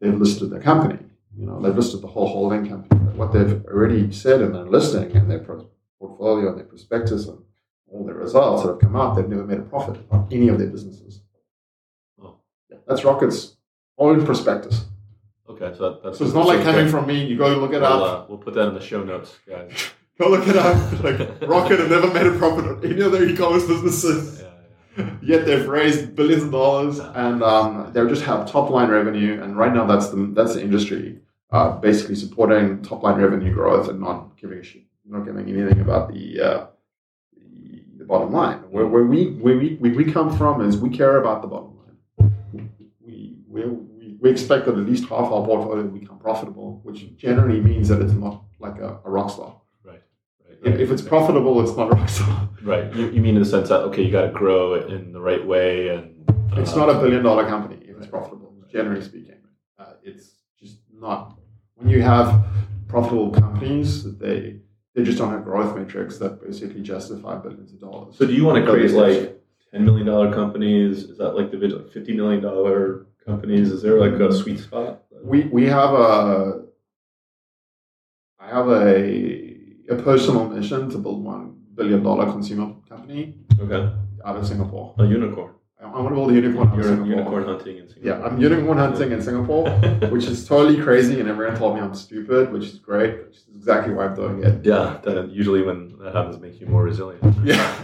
they've 0.02 0.20
listed 0.20 0.50
their 0.50 0.62
company. 0.62 1.00
You 1.38 1.46
know, 1.46 1.62
they've 1.62 1.76
listed 1.76 2.02
the 2.02 2.08
whole 2.08 2.28
holding 2.28 2.68
company. 2.68 3.00
But 3.06 3.16
what 3.16 3.32
they've 3.32 3.64
already 3.66 4.12
said 4.12 4.42
in 4.42 4.52
their 4.52 4.66
listing 4.66 5.16
and 5.16 5.32
their 5.32 5.40
portfolio 5.40 6.50
and 6.50 6.58
their 6.58 6.66
prospectus 6.66 7.28
and 7.30 7.40
all 7.92 8.06
their 8.06 8.16
results 8.16 8.64
that 8.64 8.70
have 8.70 8.80
come 8.80 8.96
out, 8.96 9.16
they've 9.16 9.28
never 9.28 9.44
made 9.46 9.60
a 9.60 9.64
profit 9.64 10.00
on 10.12 10.28
any 10.32 10.48
of 10.48 10.58
their 10.58 10.68
businesses. 10.68 11.22
Oh. 12.22 12.36
Yeah, 12.70 12.78
that's 12.88 13.04
Rocket's 13.04 13.58
own 13.98 14.26
prospectus. 14.26 14.86
Okay. 15.50 15.74
So 15.78 15.90
that, 15.90 16.04
that's 16.04 16.18
So 16.18 16.26
it's 16.26 16.34
not 16.34 16.48
like 16.48 16.64
coming 16.64 16.88
from 16.88 17.08
me. 17.08 17.26
You 17.26 17.38
go 17.38 17.48
look 17.58 17.74
it 17.74 17.82
We'll, 17.82 18.04
up. 18.04 18.24
uh, 18.24 18.26
we'll 18.30 18.38
put 18.38 18.54
that 18.54 18.68
in 18.68 18.74
the 18.74 18.82
show 18.82 19.04
notes, 19.04 19.38
guys. 19.48 19.72
Go 20.20 20.28
look 20.30 20.46
it 20.50 20.58
up. 20.58 20.76
Like 21.04 21.50
Rocket 21.50 21.80
have 21.80 21.90
never 21.90 22.12
made 22.14 22.28
a 22.28 22.38
profit 22.38 22.66
on 22.66 22.84
any 22.84 23.00
of 23.02 23.14
their 23.14 23.24
e-commerce 23.24 23.66
businesses. 23.66 24.42
Yeah. 24.42 24.48
yeah. 24.98 25.14
Yet 25.22 25.46
they've 25.46 25.66
raised 25.66 26.14
billions 26.14 26.44
of 26.44 26.52
dollars, 26.52 27.00
and 27.00 27.42
um, 27.42 27.94
they 27.94 28.06
just 28.06 28.24
have 28.24 28.52
top 28.52 28.70
line 28.70 28.90
revenue. 28.90 29.42
And 29.42 29.56
right 29.58 29.74
now, 29.74 29.86
that's 29.86 30.10
the 30.10 30.30
that's 30.36 30.56
the 30.56 30.62
industry 30.62 31.20
uh, 31.52 31.72
basically 31.78 32.16
supporting 32.16 32.82
top 32.82 33.02
line 33.04 33.18
revenue 33.20 33.54
growth 33.54 33.88
and 33.88 34.00
not 34.02 34.38
giving 34.38 34.60
a 34.60 34.64
shit, 34.64 34.84
not 35.06 35.26
giving 35.26 35.48
anything 35.48 35.80
about 35.80 36.12
the 36.12 36.42
uh, 36.42 36.48
the, 36.50 36.68
the 36.68 36.79
bottom 38.10 38.32
line. 38.34 38.60
Where, 38.74 38.88
where 38.94 39.06
we 39.14 39.20
where 39.44 39.58
we, 39.62 39.68
where 39.82 39.94
we 39.94 40.06
come 40.12 40.30
from 40.40 40.54
is 40.68 40.72
we 40.78 40.90
care 41.02 41.16
about 41.24 41.38
the 41.44 41.48
bottom 41.54 41.74
line. 41.82 41.98
We 43.02 43.36
we, 43.48 43.64
we, 43.98 44.18
we 44.22 44.28
expect 44.36 44.66
that 44.66 44.76
at 44.84 44.86
least 44.92 45.04
half 45.14 45.28
our 45.36 45.44
portfolio 45.50 45.84
will 45.84 46.00
become 46.04 46.20
profitable, 46.20 46.82
which 46.84 47.00
generally 47.16 47.62
means 47.62 47.88
that 47.90 48.02
it's 48.02 48.18
not 48.26 48.44
like 48.66 48.78
a, 48.80 49.00
a 49.06 49.10
rock 49.18 49.30
star. 49.36 49.52
Right. 49.86 50.02
Right. 50.46 50.58
If, 50.74 50.80
if 50.84 50.92
it's 50.92 51.02
profitable, 51.14 51.62
it's 51.64 51.78
not 51.78 51.88
a 51.94 51.96
rock 51.96 52.10
star. 52.10 52.50
Right. 52.64 52.94
You, 52.94 53.04
you 53.12 53.22
mean 53.22 53.36
in 53.38 53.44
the 53.44 53.52
sense 53.56 53.70
that 53.70 53.82
okay, 53.90 54.02
you 54.04 54.12
got 54.12 54.26
to 54.30 54.34
grow 54.42 54.74
in 54.76 55.14
the 55.14 55.22
right 55.22 55.46
way, 55.54 55.90
and 55.96 56.04
It's 56.58 56.74
uh, 56.74 56.80
not 56.82 56.90
a 56.90 57.00
billion 57.00 57.24
dollar 57.24 57.46
company 57.48 57.78
if 57.84 57.90
it's 57.92 58.00
Right. 58.00 58.12
profitable, 58.12 58.52
generally 58.72 59.02
speaking. 59.10 59.42
Uh, 59.78 59.94
it's 60.04 60.26
just 60.62 60.78
not. 61.06 61.22
When 61.76 61.88
you 61.90 62.02
have 62.02 62.28
profitable 62.88 63.32
companies, 63.32 63.90
they 64.18 64.40
they 65.00 65.06
just 65.06 65.18
don't 65.18 65.32
have 65.32 65.44
growth 65.44 65.76
metrics 65.78 66.18
that 66.18 66.42
basically 66.46 66.82
justify 66.82 67.36
billions 67.38 67.72
of 67.74 67.80
dollars. 67.80 68.18
So 68.18 68.26
do 68.26 68.34
you 68.34 68.44
want 68.46 68.64
to 68.64 68.70
create 68.72 68.92
like 68.92 69.42
ten 69.72 69.86
million 69.86 70.06
dollar 70.06 70.34
companies? 70.34 71.04
Is 71.04 71.18
that 71.18 71.36
like 71.36 71.52
the 71.52 71.58
like 71.58 71.90
fifty 71.92 72.14
million 72.14 72.42
dollar 72.42 73.08
companies? 73.26 73.72
Is 73.72 73.82
there 73.82 73.98
like 74.00 74.14
a 74.20 74.34
sweet 74.34 74.60
spot? 74.60 75.04
we 75.24 75.44
we 75.58 75.66
have 75.66 75.94
a 75.94 76.64
I 78.40 78.48
have 78.48 78.68
a 78.70 79.56
a 79.90 79.96
personal 80.04 80.50
mission 80.50 80.90
to 80.92 80.98
build 80.98 81.24
one 81.24 81.58
billion 81.76 82.04
dollar 82.04 82.26
consumer 82.32 82.74
company 82.88 83.36
Okay, 83.60 83.82
out 84.26 84.36
of 84.38 84.48
Singapore. 84.48 84.96
a 84.98 85.06
unicorn. 85.06 85.52
I, 85.82 85.86
want 85.86 86.10
to 86.10 86.16
build 86.16 86.32
a 86.32 86.34
unicorn 86.34 86.74
You're 86.74 86.84
Singapore. 86.84 87.08
unicorn 87.08 87.44
hunting 87.46 87.78
in 87.78 87.88
Singapore. 87.88 88.20
Yeah, 88.20 88.26
I'm 88.26 88.42
unicorn 88.42 88.78
hunting 88.78 89.12
in 89.12 89.22
Singapore. 89.22 89.70
which 90.10 90.26
is 90.26 90.46
totally 90.46 90.82
crazy, 90.82 91.20
and 91.22 91.30
everyone 91.30 91.58
told 91.58 91.76
me 91.76 91.82
I'm 91.82 91.96
stupid, 91.96 92.52
which 92.52 92.66
is 92.66 92.80
great, 92.80 93.26
which 93.26 93.38
is 93.38 93.46
exactly 93.56 93.94
why 93.94 94.06
I'm 94.06 94.16
doing 94.16 94.44
it. 94.44 94.66
yeah. 94.66 95.00
That 95.04 95.30
usually 95.30 95.62
when 95.62 95.98
that 96.00 96.14
happens, 96.14 96.36
it 96.36 96.42
makes 96.42 96.60
you 96.60 96.68
more 96.68 96.84
resilient. 96.84 97.24
Yeah. 97.44 97.80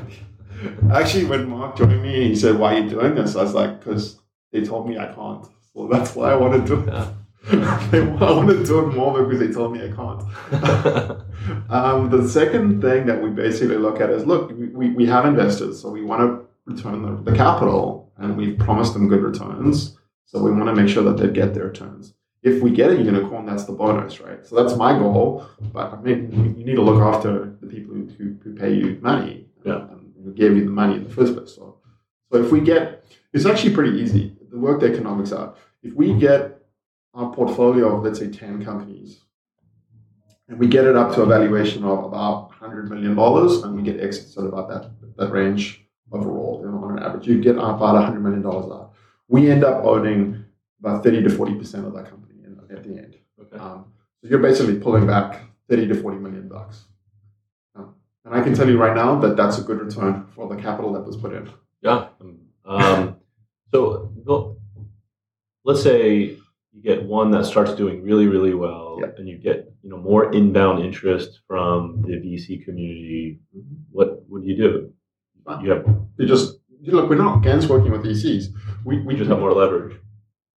Actually, 0.92 1.26
when 1.26 1.50
Mark 1.50 1.78
joined 1.78 2.02
me, 2.02 2.28
he 2.30 2.36
said, 2.36 2.58
"Why 2.58 2.76
are 2.76 2.80
you 2.80 2.90
doing 2.90 3.16
this?" 3.16 3.36
I 3.36 3.44
was 3.44 3.54
like, 3.54 3.80
"Because 3.80 4.20
they 4.52 4.64
told 4.64 4.90
me 4.90 4.98
I 4.98 5.08
can't, 5.08 5.46
so 5.74 5.88
that's 5.88 6.16
why 6.16 6.32
I 6.32 6.36
want 6.36 6.54
to 6.54 6.76
do 6.76 6.82
it." 6.82 6.88
Yeah. 6.88 7.12
I 7.52 8.32
want 8.32 8.50
to 8.50 8.66
do 8.66 8.80
it 8.80 8.96
more 8.96 9.24
because 9.24 9.40
they 9.40 9.54
told 9.54 9.74
me 9.74 9.84
I 9.84 9.92
can't. 9.92 11.22
Um, 11.70 12.10
the 12.10 12.28
second 12.28 12.82
thing 12.82 13.06
that 13.06 13.22
we 13.22 13.30
basically 13.30 13.78
look 13.78 14.02
at 14.02 14.10
is, 14.10 14.26
look, 14.26 14.52
we, 14.52 14.90
we 14.90 15.06
have 15.06 15.26
investors, 15.26 15.80
so 15.80 15.90
we 15.92 16.02
want 16.02 16.22
to 16.22 16.45
return 16.66 17.02
the, 17.04 17.32
the 17.32 17.36
capital, 17.38 18.12
and 18.18 18.38
we've 18.38 18.58
promised 18.58 18.94
them 18.94 19.08
good 19.08 19.22
returns, 19.22 19.98
so 20.26 20.42
we 20.42 20.52
want 20.52 20.68
to 20.68 20.76
make 20.76 20.90
sure 20.90 21.04
that 21.04 21.18
they 21.18 21.28
get 21.32 21.54
their 21.54 21.66
returns. 21.66 22.14
If 22.42 22.62
we 22.62 22.72
get 22.72 22.92
a 22.92 23.02
unicorn, 23.02 23.46
that's 23.46 23.66
the 23.66 23.74
bonus, 23.74 24.20
right? 24.20 24.46
So 24.46 24.56
that's 24.56 24.78
my 24.78 24.98
goal. 24.98 25.48
But 25.74 25.94
I 25.94 26.02
mean, 26.02 26.56
you 26.58 26.66
need 26.66 26.76
to 26.76 26.82
look 26.82 27.02
after 27.02 27.56
the 27.60 27.68
people 27.68 27.96
who, 27.96 28.38
who, 28.44 28.56
pay 28.56 28.74
you 28.74 29.00
money 29.02 29.48
Yeah. 29.64 29.88
and 29.90 30.14
who 30.24 30.32
gave 30.32 30.56
you 30.56 30.64
the 30.66 30.72
money 30.72 30.96
in 30.98 31.04
the 31.06 31.10
first 31.10 31.36
place. 31.36 31.56
So, 31.56 31.80
so 32.32 32.44
if 32.44 32.52
we 32.52 32.62
get, 32.62 33.04
it's 33.34 33.46
actually 33.48 33.74
pretty 33.74 33.98
easy. 34.00 34.36
The 34.52 34.60
work 34.60 34.82
the 34.82 34.92
economics 34.94 35.34
out. 35.34 35.58
If 35.82 35.94
we 35.94 36.14
get 36.14 36.62
our 37.16 37.34
portfolio 37.34 37.98
of 37.98 38.04
let's 38.04 38.20
say 38.20 38.30
ten 38.30 38.64
companies, 38.64 39.22
and 40.48 40.60
we 40.60 40.68
get 40.68 40.86
it 40.86 40.96
up 40.96 41.16
to 41.16 41.24
a 41.24 41.26
valuation 41.26 41.84
of 41.84 42.04
about 42.04 42.52
hundred 42.52 42.90
million 42.92 43.16
dollars, 43.16 43.64
and 43.64 43.76
we 43.76 43.82
get 43.82 44.00
exits 44.00 44.38
at 44.38 44.46
about 44.46 44.70
that 44.70 44.92
that 45.18 45.32
range 45.32 45.85
overall, 46.12 46.62
you 46.64 46.72
know, 46.72 46.84
on 46.84 46.98
an 46.98 47.04
average, 47.04 47.28
you 47.28 47.42
get 47.42 47.56
about 47.56 47.80
hundred 48.04 48.22
million 48.22 48.42
dollars 48.42 48.72
out. 48.72 48.94
We 49.28 49.50
end 49.50 49.64
up 49.64 49.84
owning 49.84 50.44
about 50.80 51.04
thirty 51.04 51.22
to 51.24 51.30
forty 51.30 51.56
percent 51.56 51.86
of 51.86 51.94
that 51.94 52.10
company 52.10 52.40
in, 52.44 52.60
at 52.76 52.84
the 52.84 52.90
end. 52.98 53.18
okay. 53.42 53.58
Um, 53.58 53.86
so 54.22 54.30
you're 54.30 54.40
basically 54.40 54.80
pulling 54.80 55.06
back 55.06 55.42
30 55.70 55.88
to 55.90 56.02
40 56.02 56.18
million 56.18 56.48
bucks. 56.48 56.86
Um, 57.76 57.94
and 58.24 58.34
I 58.34 58.42
can 58.42 58.54
tell 58.56 58.68
you 58.68 58.78
right 58.80 58.96
now 58.96 59.20
that 59.20 59.36
that's 59.38 59.58
a 59.60 59.62
good 59.62 59.80
return 59.80 60.26
for 60.36 60.48
the 60.48 60.60
capital 60.62 60.94
that 60.94 61.02
was 61.02 61.16
put 61.18 61.34
in. 61.34 61.50
Yeah, 61.82 62.08
Um, 62.66 63.18
so 63.72 64.12
well, 64.26 64.58
let's 65.64 65.84
say 65.84 66.38
you 66.74 66.82
get 66.82 67.04
one 67.04 67.30
that 67.32 67.46
starts 67.46 67.74
doing 67.76 68.02
really, 68.04 68.28
really 68.28 68.54
well, 68.54 68.98
Yep. 69.02 69.20
and 69.20 69.28
you 69.30 69.38
get 69.38 69.72
you 69.84 69.90
know 69.90 69.98
more 69.98 70.32
inbound 70.34 70.84
interest 70.84 71.42
from 71.48 72.02
the 72.02 72.14
VC 72.14 72.64
community. 72.64 73.40
What 73.92 74.24
would 74.30 74.44
you 74.44 74.56
do? 74.58 74.94
Have 75.48 75.64
You 75.64 76.26
just 76.28 76.58
look. 76.88 77.10
We're 77.10 77.16
not 77.16 77.38
against 77.40 77.70
working 77.70 77.92
with 77.92 78.04
VCs. 78.04 78.46
We 78.84 79.02
we 79.02 79.16
just 79.16 79.30
have 79.30 79.40
more 79.40 79.54
leverage. 79.54 79.98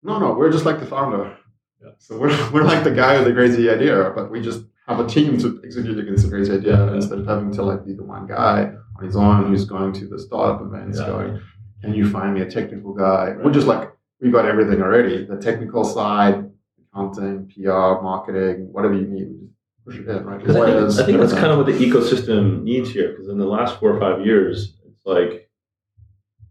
No, 0.03 0.17
no, 0.19 0.33
we're 0.33 0.51
just 0.51 0.65
like 0.65 0.79
the 0.79 0.85
founder. 0.85 1.35
Yeah. 1.83 1.89
So 1.97 2.17
we're, 2.17 2.51
we're 2.53 2.63
like 2.63 2.83
the 2.83 2.91
guy 2.91 3.17
with 3.17 3.27
the 3.27 3.33
crazy 3.33 3.69
idea, 3.69 4.11
but 4.15 4.31
we 4.31 4.41
just 4.41 4.63
have 4.87 4.99
a 4.99 5.07
team 5.07 5.37
to 5.39 5.61
execute 5.63 5.97
against 5.99 6.23
the 6.23 6.29
crazy 6.29 6.53
idea 6.53 6.77
Yeah. 6.85 6.93
instead 6.95 7.19
of 7.19 7.27
having 7.27 7.51
to 7.53 7.63
like 7.63 7.85
be 7.85 7.93
the 7.93 8.03
one 8.03 8.25
guy 8.27 8.71
on 8.97 9.05
his 9.05 9.15
own 9.15 9.47
who's 9.47 9.65
going 9.65 9.93
to 9.93 10.07
the 10.07 10.17
startup 10.19 10.61
events 10.65 10.99
Yeah. 10.99 11.05
going, 11.07 11.41
can 11.81 11.93
you 11.93 12.09
find 12.09 12.33
me 12.33 12.41
a 12.41 12.49
technical 12.49 12.93
guy? 12.93 13.35
We're 13.41 13.51
just 13.53 13.67
like, 13.67 13.91
we've 14.19 14.31
got 14.33 14.45
everything 14.45 14.81
already. 14.81 15.25
The 15.25 15.37
technical 15.37 15.83
side, 15.83 16.49
accounting, 16.91 17.51
PR, 17.53 18.01
marketing, 18.01 18.69
whatever 18.71 18.95
you 18.95 19.07
need, 19.07 19.27
we 19.29 19.37
just 19.45 19.53
push 19.85 19.95
it 19.97 20.07
in, 20.09 20.25
right? 20.25 20.39
Because 20.39 20.55
I 20.55 20.65
think, 20.65 20.99
I 20.99 21.05
think 21.05 21.17
that's 21.19 21.33
kind 21.33 21.51
of 21.51 21.57
what 21.57 21.67
the 21.67 21.73
ecosystem 21.73 22.63
needs 22.63 22.89
here. 22.91 23.11
Because 23.11 23.29
in 23.29 23.37
the 23.37 23.45
last 23.45 23.79
four 23.79 23.95
or 23.95 23.99
five 23.99 24.25
years, 24.25 24.75
like, 25.09 25.49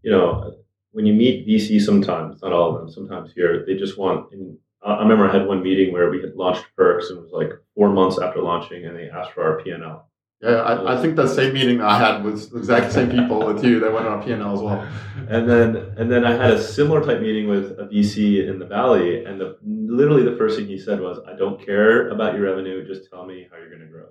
you 0.03 0.11
know, 0.11 0.53
when 0.91 1.05
you 1.05 1.13
meet 1.13 1.47
VC 1.47 1.81
sometimes, 1.81 2.41
not 2.41 2.53
all 2.53 2.75
of 2.75 2.81
them, 2.81 2.91
sometimes 2.91 3.31
here, 3.33 3.63
they 3.65 3.75
just 3.75 3.97
want. 3.97 4.31
And 4.33 4.57
I 4.83 5.01
remember 5.01 5.29
I 5.29 5.33
had 5.33 5.47
one 5.47 5.63
meeting 5.63 5.93
where 5.93 6.09
we 6.09 6.21
had 6.21 6.35
launched 6.35 6.65
Perks, 6.75 7.09
and 7.09 7.19
it 7.19 7.21
was 7.21 7.31
like 7.31 7.51
four 7.75 7.89
months 7.89 8.19
after 8.19 8.41
launching, 8.41 8.85
and 8.85 8.95
they 8.95 9.09
asked 9.09 9.31
for 9.31 9.43
our 9.43 9.61
P&L. 9.61 10.09
Yeah, 10.41 10.51
I, 10.51 10.97
I 10.97 11.01
think 11.01 11.17
that 11.17 11.27
same 11.27 11.53
meeting 11.53 11.81
I 11.81 11.97
had 11.99 12.23
was 12.23 12.49
the 12.49 12.59
exact 12.59 12.93
same 12.93 13.11
people 13.11 13.45
with 13.45 13.61
you. 13.63 13.81
They 13.81 13.89
went 13.89 14.07
on 14.07 14.23
P&L 14.23 14.53
as 14.53 14.61
well. 14.61 14.87
And 15.27 15.49
then, 15.49 15.75
and 15.97 16.09
then 16.09 16.23
I 16.23 16.31
had 16.31 16.51
a 16.51 16.63
similar 16.63 17.03
type 17.03 17.19
meeting 17.19 17.49
with 17.49 17.77
a 17.77 17.89
VC 17.91 18.47
in 18.49 18.57
the 18.57 18.65
Valley, 18.65 19.25
and 19.25 19.39
the, 19.39 19.57
literally 19.63 20.23
the 20.23 20.37
first 20.37 20.57
thing 20.57 20.67
he 20.67 20.79
said 20.79 21.01
was, 21.01 21.19
"I 21.27 21.35
don't 21.35 21.63
care 21.63 22.09
about 22.09 22.35
your 22.35 22.43
revenue. 22.43 22.87
Just 22.87 23.09
tell 23.09 23.25
me 23.25 23.47
how 23.51 23.57
you're 23.57 23.69
going 23.69 23.81
to 23.81 23.87
grow." 23.87 24.07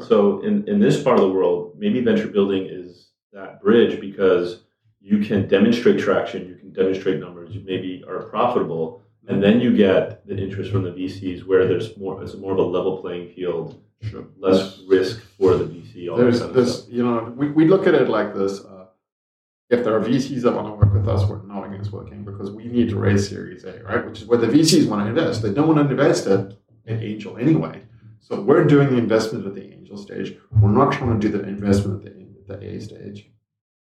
So 0.00 0.40
in 0.42 0.68
in 0.68 0.80
this 0.80 1.02
part 1.02 1.18
of 1.18 1.24
the 1.24 1.32
world, 1.32 1.76
maybe 1.78 2.00
venture 2.00 2.28
building 2.28 2.66
is 2.68 3.09
that 3.32 3.62
bridge 3.62 4.00
because 4.00 4.62
you 5.00 5.18
can 5.20 5.48
demonstrate 5.48 5.98
traction, 5.98 6.46
you 6.48 6.54
can 6.56 6.72
demonstrate 6.72 7.20
numbers, 7.20 7.54
you 7.54 7.62
maybe 7.64 8.04
are 8.06 8.22
profitable, 8.24 9.02
and 9.28 9.42
then 9.42 9.60
you 9.60 9.76
get 9.76 10.26
the 10.26 10.36
interest 10.36 10.70
from 10.70 10.82
the 10.82 10.90
VCs 10.90 11.46
where 11.46 11.66
there's 11.66 11.96
more 11.96 12.22
it's 12.22 12.34
more 12.34 12.52
of 12.52 12.58
a 12.58 12.62
level 12.62 12.98
playing 12.98 13.28
field, 13.30 13.80
Sure. 14.02 14.24
less 14.38 14.80
risk 14.88 15.20
for 15.38 15.54
the 15.56 15.64
VC. 15.64 16.10
All 16.10 16.16
there's 16.16 16.38
kind 16.38 16.48
of 16.50 16.56
there's 16.56 16.78
stuff. 16.78 16.92
you 16.92 17.04
know 17.04 17.34
we, 17.36 17.50
we 17.50 17.68
look 17.68 17.86
at 17.86 17.94
it 17.94 18.08
like 18.08 18.34
this 18.34 18.64
uh, 18.64 18.86
if 19.68 19.84
there 19.84 19.94
are 19.94 20.00
VCs 20.00 20.40
that 20.42 20.52
want 20.52 20.66
to 20.68 20.72
work 20.72 20.92
with 20.94 21.06
us 21.06 21.28
we're 21.28 21.42
not 21.42 21.64
against 21.66 21.92
working 21.92 22.24
because 22.24 22.50
we 22.50 22.64
need 22.64 22.88
to 22.88 22.96
raise 22.96 23.28
series 23.28 23.64
A 23.64 23.82
right 23.84 24.04
which 24.06 24.22
is 24.22 24.26
where 24.26 24.38
the 24.38 24.46
VCs 24.46 24.88
want 24.88 25.02
to 25.04 25.08
invest 25.10 25.42
they 25.42 25.52
don't 25.52 25.68
want 25.68 25.78
to 25.86 25.90
invest 25.90 26.26
at 26.26 26.56
an 26.86 27.02
angel 27.02 27.36
anyway 27.36 27.82
so 28.20 28.40
we're 28.40 28.64
doing 28.64 28.88
the 28.88 28.96
investment 28.96 29.46
at 29.46 29.54
the 29.54 29.70
angel 29.70 29.98
stage 29.98 30.34
we're 30.60 30.70
not 30.70 30.92
trying 30.94 31.20
to 31.20 31.28
do 31.28 31.36
the 31.36 31.46
investment 31.46 32.04
at 32.06 32.14
the, 32.14 32.19
the 32.50 32.58
A 32.70 32.80
stage 32.88 33.18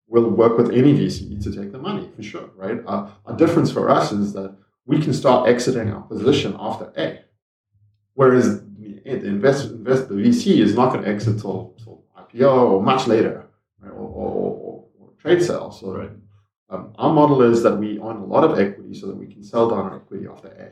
we'll 0.08 0.30
work 0.44 0.58
with 0.60 0.70
any 0.82 0.94
VC 1.00 1.42
to 1.44 1.50
take 1.58 1.72
the 1.72 1.82
money 1.90 2.06
for 2.16 2.24
sure 2.32 2.48
right 2.64 2.80
uh, 2.88 3.10
a 3.32 3.34
difference 3.44 3.70
for 3.72 3.90
us 3.98 4.12
is 4.12 4.34
that 4.34 4.52
we 4.86 4.98
can 5.04 5.14
start 5.14 5.48
exiting 5.54 5.88
our 5.94 6.02
position 6.14 6.56
after 6.60 6.86
A 6.98 7.08
whereas 8.14 8.64
the 8.82 9.02
invest, 9.28 9.72
invest 9.72 10.10
the 10.10 10.16
VC 10.16 10.58
is 10.60 10.76
not 10.76 10.92
going 10.92 11.04
to 11.04 11.10
exit 11.10 11.40
till, 11.42 11.74
till 11.82 12.04
IPO 12.20 12.72
or 12.72 12.84
much 12.84 13.08
later, 13.08 13.48
right? 13.82 13.92
or, 13.92 14.08
or, 14.22 14.30
or, 14.30 14.86
or 15.00 15.10
trade 15.20 15.42
sale. 15.44 15.72
So 15.72 15.98
Right. 15.98 16.12
um, 16.70 16.94
our 16.98 17.14
model 17.14 17.42
is 17.42 17.64
that 17.64 17.78
we 17.78 18.00
own 18.00 18.18
a 18.18 18.26
lot 18.26 18.44
of 18.44 18.60
equity 18.60 18.94
so 18.94 19.08
that 19.08 19.18
we 19.18 19.28
can 19.28 19.44
sell 19.44 19.70
down 19.70 19.80
our 19.80 19.96
equity 19.98 20.28
after 20.28 20.50
A, 20.50 20.68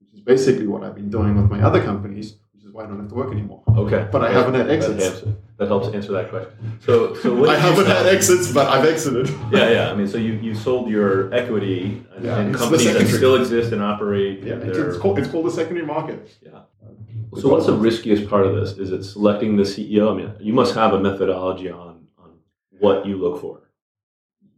which 0.00 0.12
is 0.14 0.20
basically 0.20 0.66
what 0.66 0.82
I've 0.84 0.94
been 0.94 1.10
doing 1.10 1.36
with 1.36 1.50
my 1.50 1.60
other 1.62 1.82
companies, 1.82 2.26
which 2.26 2.34
is 2.34 2.36
why 2.49 2.49
I 2.80 2.86
don't 2.86 2.98
have 3.00 3.08
to 3.08 3.14
work 3.14 3.32
anymore. 3.32 3.62
Okay, 3.68 4.08
But 4.10 4.24
I 4.24 4.32
haven't 4.32 4.54
had 4.54 4.66
That 4.66 4.72
exits. 4.72 5.24
That 5.58 5.68
helps 5.68 5.88
answer 5.88 6.12
that 6.12 6.30
question. 6.30 6.52
So, 6.80 7.14
so 7.16 7.34
what 7.34 7.50
I 7.50 7.58
haven't 7.58 7.86
had 7.86 8.06
exits, 8.06 8.50
but 8.50 8.66
I've 8.68 8.86
exited. 8.86 9.28
Yeah, 9.52 9.68
yeah. 9.70 9.90
I 9.90 9.94
mean, 9.94 10.08
so 10.08 10.16
you, 10.16 10.32
you 10.34 10.54
sold 10.54 10.88
your 10.88 11.32
equity 11.34 12.02
and, 12.16 12.24
Yeah, 12.24 12.38
and 12.38 12.54
companies 12.54 12.84
that 12.94 13.06
still 13.08 13.34
exist 13.34 13.72
and 13.72 13.82
operate. 13.82 14.42
Yeah, 14.42 14.54
it's, 14.54 14.78
it's, 14.78 14.96
called, 14.98 15.18
it's 15.18 15.28
called 15.28 15.46
the 15.46 15.50
secondary 15.50 15.84
market. 15.86 16.34
yeah. 16.40 16.60
So 17.38 17.48
what's 17.48 17.66
the 17.66 17.74
riskiest 17.74 18.28
part 18.28 18.46
of 18.46 18.56
this? 18.56 18.72
Is 18.78 18.90
it 18.90 19.04
selecting 19.04 19.56
the 19.56 19.62
CEO? 19.64 20.10
I 20.10 20.14
mean, 20.16 20.34
you 20.40 20.52
must 20.52 20.74
have 20.74 20.94
a 20.94 21.00
methodology 21.00 21.70
on, 21.70 22.08
on 22.18 22.30
what 22.78 23.06
you 23.06 23.16
look 23.16 23.40
for. 23.40 23.60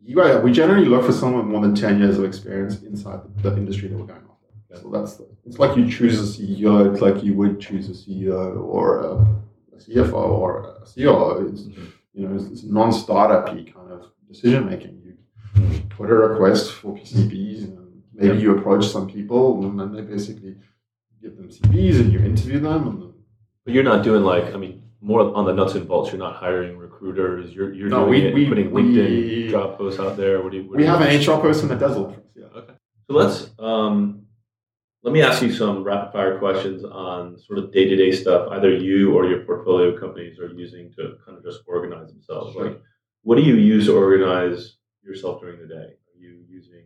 Yeah, 0.05 0.39
we 0.41 0.53
generally 0.53 0.87
look 0.87 1.05
for 1.05 1.13
someone 1.13 1.43
with 1.43 1.51
more 1.53 1.61
than 1.61 1.75
10 1.75 1.99
years 2.01 2.19
of 2.19 2.25
experience 2.25 2.83
inside 2.83 3.21
the, 3.43 3.51
the 3.51 3.57
industry 3.57 3.89
that 3.89 3.97
we're 3.99 4.07
going 4.07 4.23
after. 4.23 4.83
So 4.83 4.91
that's 4.91 5.15
the, 5.17 5.29
it's 5.47 5.59
like 5.59 5.77
you 5.77 5.91
choose 5.91 6.19
a 6.21 6.43
CEO, 6.43 6.93
it's 6.93 7.01
like 7.03 7.23
you 7.25 7.35
would 7.35 7.61
choose 7.61 7.89
a 7.89 7.93
CEO 7.93 8.63
or 8.63 9.01
a, 9.01 9.13
a 9.75 9.79
CFO 9.79 10.15
or 10.15 10.77
a 10.83 10.87
COO. 10.87 11.49
It's, 11.53 11.63
you 12.15 12.29
know, 12.29 12.35
it's, 12.37 12.45
it's 12.47 12.63
non-startup 12.65 13.47
kind 13.47 13.93
of 13.93 14.07
decision 14.29 14.67
making. 14.67 15.03
You 15.57 15.83
put 15.91 16.11
a 16.11 16.15
request 16.15 16.73
for 16.73 16.95
PCBs 16.97 17.65
and 17.65 18.03
maybe 18.15 18.39
you 18.39 18.57
approach 18.57 18.87
some 18.89 19.07
people 19.09 19.65
and 19.67 19.79
then 19.79 19.93
they 19.93 20.03
basically 20.03 20.57
give 21.21 21.37
them 21.37 21.49
CVs 21.49 22.01
and 22.01 22.13
you 22.13 22.21
interview 22.21 22.61
them 22.61 22.87
and 22.89 23.03
then 23.03 23.13
But 23.65 23.75
you're 23.75 23.85
not 23.85 24.03
doing 24.05 24.23
like, 24.23 24.55
I 24.55 24.57
mean, 24.57 24.83
more 25.01 25.35
on 25.35 25.45
the 25.45 25.53
nuts 25.53 25.75
and 25.75 25.87
bolts. 25.89 26.11
You're 26.13 26.19
not 26.21 26.37
hiring 26.37 26.79
recruiters. 26.79 27.53
You're, 27.53 27.73
you're 27.75 27.89
No, 27.89 28.07
doing 28.07 28.11
we- 28.11 28.27
it, 28.29 28.35
we- 28.35 28.49
putting 28.49 28.71
we- 28.71 28.83
LinkedIn 28.83 29.51
job 29.51 29.77
posts 29.77 29.99
out 30.01 30.17
there. 30.17 30.41
What 30.43 30.53
do 30.53 30.59
you, 30.59 30.65
what 30.65 30.73
we 30.77 30.79
do 30.79 30.85
you 30.85 30.91
have 30.91 31.01
an 31.01 31.21
HR 31.21 31.41
person 31.41 31.69
that 31.71 31.81
does 31.81 31.97
all. 31.97 32.17
Yeah. 32.37 32.45
Okay. 32.57 32.73
So 33.09 33.15
let's 33.15 33.51
um, 33.59 34.22
let 35.03 35.13
me 35.13 35.23
ask 35.23 35.43
you 35.43 35.53
some 35.53 35.83
rapid 35.83 36.13
fire 36.13 36.39
questions 36.39 36.85
on 36.85 37.39
sort 37.39 37.59
of 37.59 37.73
day 37.73 37.89
to 37.89 37.97
day 37.97 38.13
stuff. 38.13 38.49
Either 38.53 38.75
you 38.75 39.15
or 39.15 39.27
your 39.27 39.41
portfolio 39.41 39.99
companies 39.99 40.39
are 40.39 40.49
using 40.49 40.93
to 40.95 41.17
kind 41.25 41.37
of 41.37 41.45
just 41.45 41.61
organize 41.67 42.09
themselves. 42.09 42.55
Sure. 42.55 42.65
Like, 42.67 42.81
what 43.23 43.37
do 43.37 43.43
you 43.43 43.57
use 43.57 43.87
to 43.87 43.97
organize 43.97 44.77
yourself 45.03 45.41
during 45.41 45.61
the 45.61 45.67
day? 45.67 45.75
Are 45.75 46.19
you 46.19 46.45
using? 46.49 46.85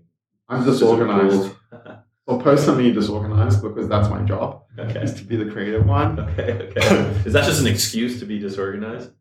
I'm 0.49 0.65
disorganized. 0.65 1.55
Well, 2.27 2.41
personally 2.41 2.91
disorganized 2.91 3.63
because 3.63 3.89
that's 3.89 4.09
my 4.09 4.21
job 4.23 4.65
okay. 4.77 5.01
is 5.01 5.15
to 5.15 5.23
be 5.23 5.37
the 5.37 5.49
creative 5.49 5.87
one. 5.87 6.19
Okay. 6.19 6.71
Okay. 6.77 7.23
Is 7.25 7.33
that 7.33 7.45
just 7.45 7.61
an 7.61 7.69
excuse 7.69 8.19
to 8.19 8.27
be 8.27 8.41
disorganized? 8.41 9.13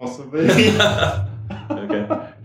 Possibly. 0.00 0.48
okay. 1.70 2.32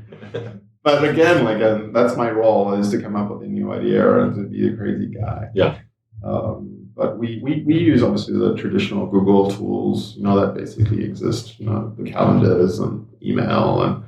but 0.84 1.04
again, 1.04 1.44
like 1.44 1.62
um, 1.62 1.94
that's 1.94 2.16
my 2.18 2.30
role 2.30 2.74
is 2.74 2.90
to 2.92 3.02
come 3.02 3.16
up 3.16 3.30
with 3.30 3.44
a 3.44 3.48
new 3.48 3.72
idea 3.72 4.22
and 4.22 4.36
to 4.36 4.44
be 4.44 4.68
a 4.68 4.76
crazy 4.76 5.08
guy. 5.08 5.50
Yeah. 5.54 5.80
Um, 6.24 6.90
but 6.96 7.18
we, 7.18 7.40
we, 7.42 7.64
we 7.66 7.78
use 7.78 8.04
obviously 8.04 8.38
the 8.38 8.56
traditional 8.56 9.08
Google 9.08 9.50
tools, 9.50 10.16
you 10.16 10.24
know, 10.24 10.40
that 10.40 10.54
basically 10.54 11.04
exist, 11.04 11.60
you 11.60 11.66
know, 11.66 11.94
the 11.98 12.10
calendars 12.10 12.80
and 12.80 13.08
email 13.24 13.82
and, 13.82 14.04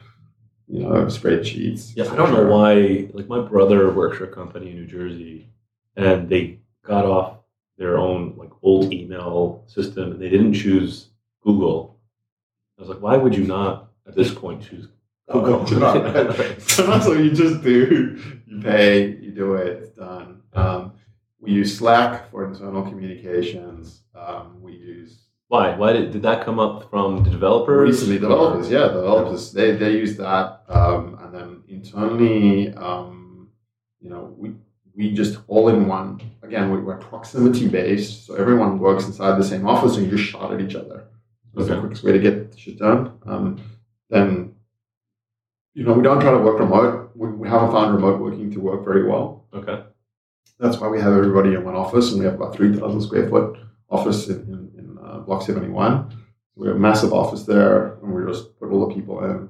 you 0.68 0.82
know, 0.82 1.06
spreadsheets. 1.06 1.94
Yeah, 1.96 2.12
I 2.12 2.16
don't 2.16 2.34
know 2.34 2.46
why. 2.46 3.10
Like 3.14 3.28
my 3.28 3.42
brother 3.42 3.92
works 3.92 4.18
for 4.18 4.26
a 4.26 4.34
company 4.34 4.72
in 4.72 4.76
New 4.76 4.86
Jersey, 4.86 5.50
and 5.96 6.30
they 6.30 6.60
got 6.84 7.06
off 7.06 7.40
their 7.78 7.98
own 7.98 8.36
like 8.38 8.52
old 8.62 8.94
email 8.94 9.64
system, 9.68 10.12
and 10.12 10.22
they 10.22 10.30
didn't 10.30 10.54
choose 10.54 11.10
Google. 11.42 12.00
I 12.78 12.82
was 12.82 12.90
like, 12.90 13.02
why 13.02 13.18
would 13.18 13.36
you 13.36 13.46
not 13.46 13.92
at 14.08 14.16
this 14.16 14.34
point 14.34 14.64
choose 14.64 14.88
Oh, 15.30 15.66
do 15.66 15.80
not. 15.80 16.62
So 16.62 16.86
that's 16.86 17.08
what 17.08 17.20
you 17.20 17.32
just 17.32 17.62
do. 17.64 18.20
You 18.46 18.62
pay, 18.62 19.08
you 19.08 19.32
do 19.32 19.56
it, 19.56 19.68
it's 19.68 19.90
done. 19.90 20.42
Um, 20.54 20.94
we 21.40 21.52
use 21.52 21.78
Slack 21.78 22.30
for 22.32 22.46
internal 22.48 22.84
communications. 22.84 24.02
Um, 24.16 24.62
we 24.62 24.74
use 24.74 25.24
why? 25.54 25.76
Why 25.76 25.94
did, 25.94 26.12
did 26.12 26.24
that 26.24 26.44
come 26.46 26.58
up 26.58 26.90
from 26.90 27.24
the 27.24 27.30
developers? 27.30 27.90
recently 27.92 28.18
developers. 28.18 28.72
Yeah, 28.72 28.88
developers. 28.88 29.52
They, 29.52 29.76
they 29.76 29.92
use 29.92 30.18
that. 30.18 30.64
Um, 30.68 31.20
and 31.22 31.32
then 31.32 31.64
internally, 31.68 32.74
um, 32.74 33.50
you 34.00 34.10
know, 34.10 34.34
we, 34.36 34.56
we 34.96 35.14
just 35.14 35.38
all 35.48 35.70
in 35.70 35.88
one. 35.88 36.20
Again, 36.42 36.72
we, 36.72 36.80
we're 36.80 36.98
proximity 36.98 37.68
based. 37.68 38.26
So 38.26 38.34
everyone 38.34 38.80
works 38.80 39.06
inside 39.06 39.38
the 39.38 39.44
same 39.44 39.68
office 39.68 39.96
and 39.96 40.08
you 40.08 40.18
just 40.18 40.32
shout 40.32 40.52
at 40.52 40.60
each 40.60 40.74
other. 40.74 41.06
That's 41.54 41.68
the 41.68 41.80
quickest 41.80 42.04
way 42.04 42.14
to 42.14 42.20
get 42.20 42.58
shit 42.58 42.80
done. 42.80 43.20
Um, 43.28 43.62
then, 44.10 44.53
you 45.74 45.84
know, 45.84 45.94
we 45.94 46.04
don't 46.04 46.20
try 46.22 46.32
to 46.32 46.38
work 46.38 46.60
remote. 46.60 47.12
We, 47.16 47.30
we 47.30 47.50
haven't 47.50 47.72
found 47.72 47.94
remote 47.96 48.20
working 48.20 48.52
to 48.52 48.60
work 48.60 48.84
very 48.84 49.08
well. 49.08 49.46
Okay. 49.54 49.84
That's 50.60 50.78
why 50.78 50.88
we 50.88 51.00
have 51.02 51.14
everybody 51.14 51.54
in 51.56 51.64
one 51.64 51.76
office, 51.76 52.12
and 52.12 52.20
we 52.20 52.26
have 52.26 52.36
about 52.36 52.56
3,000 52.56 53.02
square 53.02 53.28
foot 53.30 53.58
office 53.90 54.28
in, 54.30 54.42
in, 54.44 54.72
in 54.78 54.98
uh, 55.04 55.20
Block 55.20 55.42
71. 55.42 56.16
We 56.56 56.68
have 56.68 56.76
a 56.76 56.80
massive 56.80 57.12
office 57.14 57.44
there, 57.44 57.96
and 57.96 58.14
we 58.14 58.24
just 58.32 58.58
put 58.60 58.70
all 58.72 58.88
the 58.88 58.94
people 58.94 59.24
in. 59.26 59.50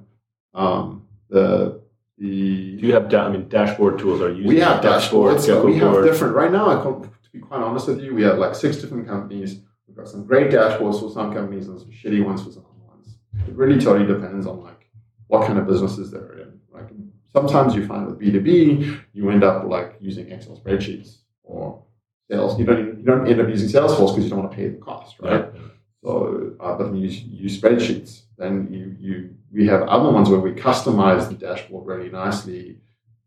Um, 0.53 1.07
the 1.29 1.81
the 2.17 2.77
Do 2.77 2.87
you 2.87 2.93
have? 2.93 3.09
Da- 3.09 3.25
I 3.25 3.29
mean, 3.29 3.49
dashboard 3.49 3.99
tools 3.99 4.21
are 4.21 4.31
used. 4.31 4.47
we 4.47 4.59
have 4.59 4.81
dashboards. 4.81 5.65
We 5.65 5.77
have 5.79 6.03
different. 6.03 6.35
Right 6.35 6.51
now, 6.51 6.69
I 6.69 6.83
to 6.83 7.09
be 7.33 7.39
quite 7.39 7.61
honest 7.61 7.87
with 7.87 7.99
you, 7.99 8.13
we 8.13 8.21
have 8.23 8.37
like 8.37 8.55
six 8.55 8.77
different 8.77 9.07
companies. 9.07 9.59
We've 9.87 9.97
got 9.97 10.07
some 10.07 10.25
great 10.25 10.51
dashboards 10.51 10.99
for 10.99 11.11
some 11.11 11.33
companies 11.33 11.67
and 11.67 11.79
some 11.79 11.91
shitty 11.91 12.23
ones 12.23 12.43
for 12.43 12.51
some 12.51 12.63
other 12.65 12.87
ones. 12.87 13.15
It 13.47 13.55
really 13.55 13.79
totally 13.79 14.05
depends 14.05 14.45
on 14.45 14.61
like 14.63 14.82
what 15.27 15.45
kind 15.47 15.59
of 15.59 15.67
businesses 15.67 16.11
they're 16.11 16.39
in. 16.39 16.59
Like 16.71 16.89
sometimes 17.31 17.75
you 17.75 17.85
find 17.85 18.05
with 18.07 18.19
B2B, 18.19 19.03
you 19.13 19.29
end 19.29 19.43
up 19.43 19.65
like 19.65 19.95
using 19.99 20.29
Excel 20.31 20.57
spreadsheets 20.57 21.17
or 21.43 21.83
sales. 22.29 22.57
You 22.59 22.65
don't, 22.65 22.97
you 22.97 23.03
don't 23.03 23.27
end 23.27 23.41
up 23.41 23.49
using 23.49 23.69
Salesforce 23.69 24.09
because 24.09 24.23
you 24.23 24.29
don't 24.29 24.39
want 24.39 24.51
to 24.51 24.57
pay 24.57 24.69
the 24.69 24.77
cost, 24.77 25.15
right? 25.19 25.45
Yeah. 25.53 25.61
So, 26.03 26.53
uh, 26.59 26.75
but 26.77 26.93
you 26.93 27.07
use 27.07 27.59
spreadsheets, 27.59 28.23
then 28.37 28.67
you, 28.71 28.95
you 28.99 29.35
we 29.53 29.67
have 29.67 29.83
other 29.83 30.11
ones 30.11 30.29
where 30.29 30.39
we 30.39 30.51
customize 30.51 31.29
the 31.29 31.35
dashboard 31.35 31.85
really 31.85 32.09
nicely, 32.09 32.79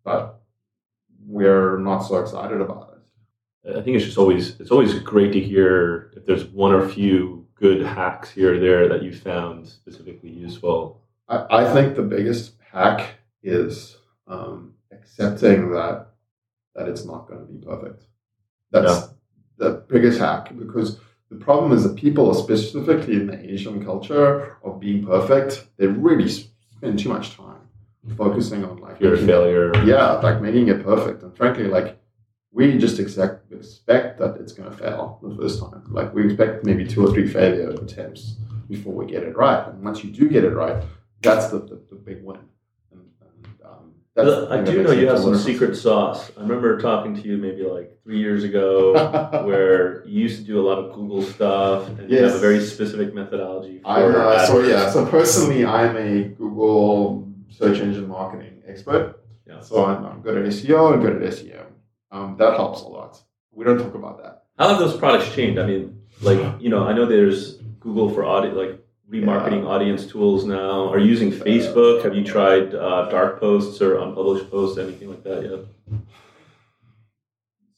but 0.05 0.41
we're 1.27 1.79
not 1.79 2.01
so 2.01 2.17
excited 2.17 2.61
about 2.61 2.93
it. 3.65 3.77
I 3.79 3.83
think 3.83 3.97
it's 3.97 4.05
just 4.05 4.19
always 4.19 4.61
it's 4.61 4.71
always 4.71 4.99
great 5.01 5.33
to 5.33 5.41
hear 5.41 6.13
if 6.17 6.27
there's 6.27 6.45
one 6.45 6.73
or 6.73 6.87
few 6.87 7.47
good 7.55 7.85
hacks 7.85 8.31
here 8.31 8.55
or 8.55 8.61
there 8.61 8.89
that 8.89 9.03
you 9.03 9.13
found 9.13 9.67
specifically 9.67 10.31
useful. 10.31 11.01
I, 11.29 11.47
I 11.51 11.73
think 11.75 11.97
the 11.97 12.03
biggest 12.03 12.53
hack 12.73 13.15
is 13.43 13.97
um, 14.27 14.75
accepting 14.93 15.71
that 15.73 16.09
that 16.75 16.89
it's 16.89 17.05
not 17.07 17.27
going 17.27 17.41
to 17.41 17.47
be 17.53 17.59
perfect. 17.65 18.05
That's 18.71 18.93
Yeah. 19.01 19.07
the 19.57 19.71
biggest 19.89 20.19
hack 20.19 20.57
because 20.59 21.01
the 21.31 21.37
problem 21.37 21.73
is 21.73 21.83
that 21.85 21.97
people, 21.97 22.35
specifically 22.35 23.15
in 23.17 23.27
the 23.27 23.53
Asian 23.53 23.83
culture 23.85 24.57
of 24.63 24.79
being 24.79 25.05
perfect, 25.05 25.67
they 25.79 25.87
really 25.87 26.29
spend 26.29 26.99
too 26.99 27.09
much 27.09 27.35
time 27.37 27.63
focusing 28.17 28.65
on 28.65 28.77
like 28.79 29.01
making- 29.01 29.27
failure. 29.27 29.73
yeah, 29.85 30.13
like 30.21 30.41
making 30.43 30.69
it 30.69 30.85
perfect. 30.85 31.23
And 31.23 31.35
frankly, 31.37 31.65
like 31.65 31.99
we 32.53 32.79
just 32.79 32.99
expect 33.01 33.51
expect 33.53 34.19
that 34.21 34.37
it's 34.37 34.53
going 34.53 34.71
to 34.71 34.77
fail 34.77 35.19
the 35.23 35.35
first 35.35 35.61
time. 35.61 35.83
Like 35.91 36.15
we 36.15 36.27
expect 36.27 36.65
maybe 36.65 36.87
two 36.87 37.05
or 37.07 37.11
three 37.13 37.27
failure 37.27 37.71
attempts 37.71 38.37
before 38.69 38.93
we 38.93 39.07
get 39.07 39.23
it 39.23 39.35
right. 39.37 39.67
And 39.69 39.83
once 39.83 40.05
you 40.05 40.11
do 40.11 40.29
get 40.29 40.45
it 40.45 40.51
right, 40.55 40.83
that's 41.27 41.49
the, 41.49 41.59
the, 41.59 41.83
the 41.91 41.97
big 41.97 42.23
win. 42.23 42.39
And, 42.93 43.03
and, 43.21 43.55
um, 43.65 43.93
that's 44.15 44.29
the 44.29 44.49
I 44.51 44.63
do 44.65 44.83
know 44.83 44.93
you 44.93 45.09
have 45.09 45.19
some 45.19 45.37
secret 45.37 45.77
sauce. 45.77 46.31
I 46.37 46.41
remember 46.41 46.81
talking 46.81 47.15
to 47.15 47.23
you 47.23 47.37
maybe 47.37 47.63
like 47.63 47.99
three 48.03 48.19
years 48.19 48.45
ago 48.45 48.93
where 49.45 50.07
you 50.07 50.23
used 50.23 50.39
to 50.41 50.45
do 50.45 50.61
a 50.61 50.65
lot 50.67 50.79
of 50.79 50.95
Google 50.95 51.23
stuff 51.23 51.89
and 51.89 52.11
you 52.11 52.23
have 52.23 52.35
a 52.35 52.39
very 52.39 52.65
specific 52.65 53.15
methodology 53.15 53.81
for 53.81 53.89
I'm, 53.89 54.15
uh, 54.15 54.47
so 54.47 54.61
yeah, 54.61 54.91
so 54.91 55.05
personally, 55.07 55.65
I'm 55.65 55.97
a 55.97 56.25
Google 56.29 57.29
search 57.49 57.79
engine 57.79 58.09
marketing 58.09 58.63
expert. 58.67 59.21
Yeah. 59.47 59.61
So 59.61 59.85
I'm, 59.85 60.05
I'm 60.05 60.21
good 60.23 60.37
at 60.37 60.53
SEO 60.53 60.95
and 60.95 61.03
good 61.03 61.23
at 61.23 61.33
SEO. 61.33 61.65
Um, 62.11 62.37
that 62.39 62.55
helps 62.55 62.83
a 62.83 62.89
lot. 62.89 63.23
We 63.53 63.65
don't 63.65 63.79
talk 63.79 63.95
about 63.95 64.23
that. 64.23 64.45
How 64.59 64.69
have 64.69 64.79
those 64.79 64.97
products 64.97 65.35
changed? 65.35 65.59
I 65.59 65.67
mean, 65.67 66.03
like, 66.21 66.61
you 66.61 66.69
know, 66.69 66.87
I 66.87 66.93
know 66.93 67.07
there's 67.07 67.57
Google 67.81 68.11
for 68.11 68.25
audi 68.25 68.49
like 68.49 68.85
remarketing 69.11 69.65
audience 69.67 70.07
tools 70.07 70.45
now. 70.45 70.89
Are 70.91 70.99
you 70.99 71.07
using 71.07 71.31
Facebook? 71.31 72.03
Have 72.05 72.15
you 72.15 72.25
tried 72.25 72.75
uh, 72.75 73.09
dark 73.09 73.39
posts 73.41 73.81
or 73.81 73.99
unpublished 73.99 74.51
posts, 74.51 74.79
anything 74.79 75.09
like 75.11 75.23
that 75.25 75.43
yet? 75.43 76.01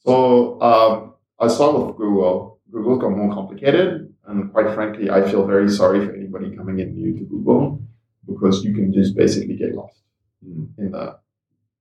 So 0.05 0.61
um, 0.61 1.13
I'll 1.39 1.49
start 1.49 1.75
with 1.87 1.97
Google. 1.97 2.59
Google's 2.71 3.01
got 3.01 3.09
more 3.09 3.33
complicated, 3.33 4.13
and 4.27 4.51
quite 4.51 4.73
frankly, 4.73 5.09
I 5.09 5.27
feel 5.29 5.45
very 5.45 5.69
sorry 5.69 6.05
for 6.05 6.13
anybody 6.13 6.55
coming 6.55 6.79
in 6.79 6.95
new 6.95 7.17
to 7.17 7.25
Google 7.25 7.81
because 8.27 8.63
you 8.63 8.73
can 8.73 8.93
just 8.93 9.15
basically 9.15 9.55
get 9.55 9.73
lost 9.75 9.95
Hmm. 10.43 10.65
in 10.77 10.91
the 10.91 11.17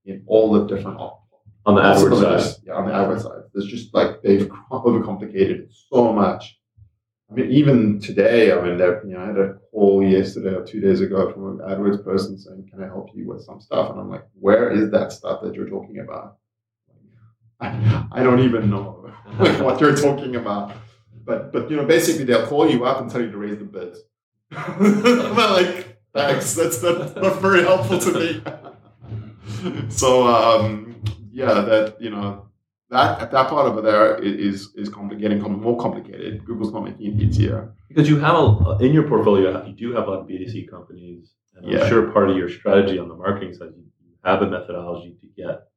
in 0.04 0.24
all 0.26 0.52
the 0.52 0.66
different 0.66 0.98
op- 0.98 1.22
On 1.64 1.74
the 1.76 1.80
AdWords 1.82 2.40
side. 2.42 2.56
Yeah, 2.66 2.72
on 2.74 2.87
the 2.87 2.92
AdWords 2.92 3.22
side, 3.22 3.42
there's 3.54 3.66
just 3.66 3.94
like 3.94 4.20
they've 4.22 4.48
overcomplicated 4.72 5.61
it 5.64 5.70
so 5.92 6.12
much. 6.12 6.58
I 7.30 7.34
mean, 7.34 7.50
even 7.50 8.00
today, 8.00 8.52
I 8.52 8.60
mean, 8.62 8.78
you 8.78 9.14
know, 9.14 9.20
I 9.20 9.26
had 9.26 9.38
a 9.38 9.54
call 9.70 10.02
yesterday 10.02 10.54
or 10.54 10.64
two 10.64 10.80
days 10.80 11.02
ago 11.02 11.30
from 11.30 11.60
an 11.60 11.66
AdWords 11.66 12.02
person 12.02 12.38
saying, 12.38 12.68
"Can 12.70 12.82
I 12.82 12.86
help 12.86 13.10
you 13.14 13.26
with 13.28 13.42
some 13.42 13.60
stuff?" 13.60 13.90
And 13.90 14.00
I'm 14.00 14.08
like, 14.08 14.24
"Where 14.34 14.70
is 14.70 14.90
that 14.92 15.12
stuff 15.12 15.42
that 15.42 15.54
you're 15.54 15.68
talking 15.68 15.98
about?" 15.98 16.38
I, 17.60 18.06
I 18.12 18.22
don't 18.22 18.40
even 18.40 18.70
know 18.70 19.12
what 19.36 19.80
you're 19.80 19.94
talking 19.94 20.36
about. 20.36 20.72
But 21.24 21.52
but 21.52 21.70
you 21.70 21.76
know, 21.76 21.84
basically, 21.84 22.24
they'll 22.24 22.46
call 22.46 22.70
you 22.70 22.86
up 22.86 23.02
and 23.02 23.10
tell 23.10 23.20
you 23.20 23.30
to 23.30 23.36
raise 23.36 23.58
the 23.58 23.64
bid. 23.64 23.96
Like, 25.36 25.98
thanks. 26.14 26.54
That's 26.54 26.82
not, 26.82 27.14
not 27.16 27.42
very 27.42 27.62
helpful 27.62 27.98
to 27.98 28.12
me. 28.18 28.42
so 29.90 30.26
um, 30.26 31.02
yeah, 31.30 31.60
that 31.60 32.00
you 32.00 32.08
know 32.08 32.47
that 32.90 33.31
that 33.31 33.48
part 33.48 33.66
over 33.66 33.83
there 33.83 34.16
is 34.16 34.74
is 34.74 34.88
getting 34.88 35.40
more 35.40 35.79
complicated. 35.79 36.44
Google's 36.44 36.72
not 36.72 36.85
making 36.85 37.07
it 37.07 37.22
easier. 37.22 37.74
Because 37.88 38.09
you 38.09 38.18
have 38.18 38.35
a, 38.37 38.79
in 38.81 38.92
your 38.92 39.07
portfolio, 39.09 39.64
you 39.66 39.72
do 39.74 39.92
have 39.94 40.07
a 40.09 40.11
lot 40.11 40.20
of 40.20 40.27
B2C 40.27 40.70
companies. 40.70 41.35
And 41.55 41.66
I'm 41.66 41.72
Yeah. 41.72 41.88
sure 41.88 42.11
part 42.12 42.31
of 42.31 42.37
your 42.37 42.48
strategy 42.48 42.98
on 42.98 43.09
the 43.09 43.14
marketing 43.14 43.53
side, 43.55 43.72
you 43.77 43.85
have 44.24 44.42
a 44.42 44.48
methodology 44.51 45.16
to 45.20 45.27
get 45.42 45.68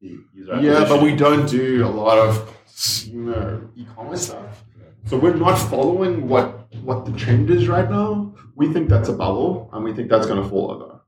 the 0.00 0.18
user 0.34 0.56
Yeah, 0.60 0.84
but 0.88 1.02
we 1.02 1.14
don't 1.16 1.48
do 1.48 1.84
a 1.86 1.92
lot 2.02 2.18
of 2.18 2.30
consumer 2.64 3.70
e-commerce 3.76 4.26
stuff. 4.26 4.64
So 5.06 5.16
we're 5.18 5.34
not 5.34 5.56
following 5.56 6.28
what 6.28 6.46
what 6.82 7.06
the 7.06 7.12
trend 7.12 7.48
is 7.50 7.66
right 7.66 7.88
now. 7.90 8.34
We 8.54 8.72
think 8.72 8.88
that's 8.90 9.08
a 9.08 9.12
bubble, 9.24 9.70
and 9.72 9.82
we 9.84 9.92
think 9.94 10.10
that's 10.10 10.26
going 10.26 10.42
to 10.42 10.48
fall 10.48 10.70
over. 10.72 11.00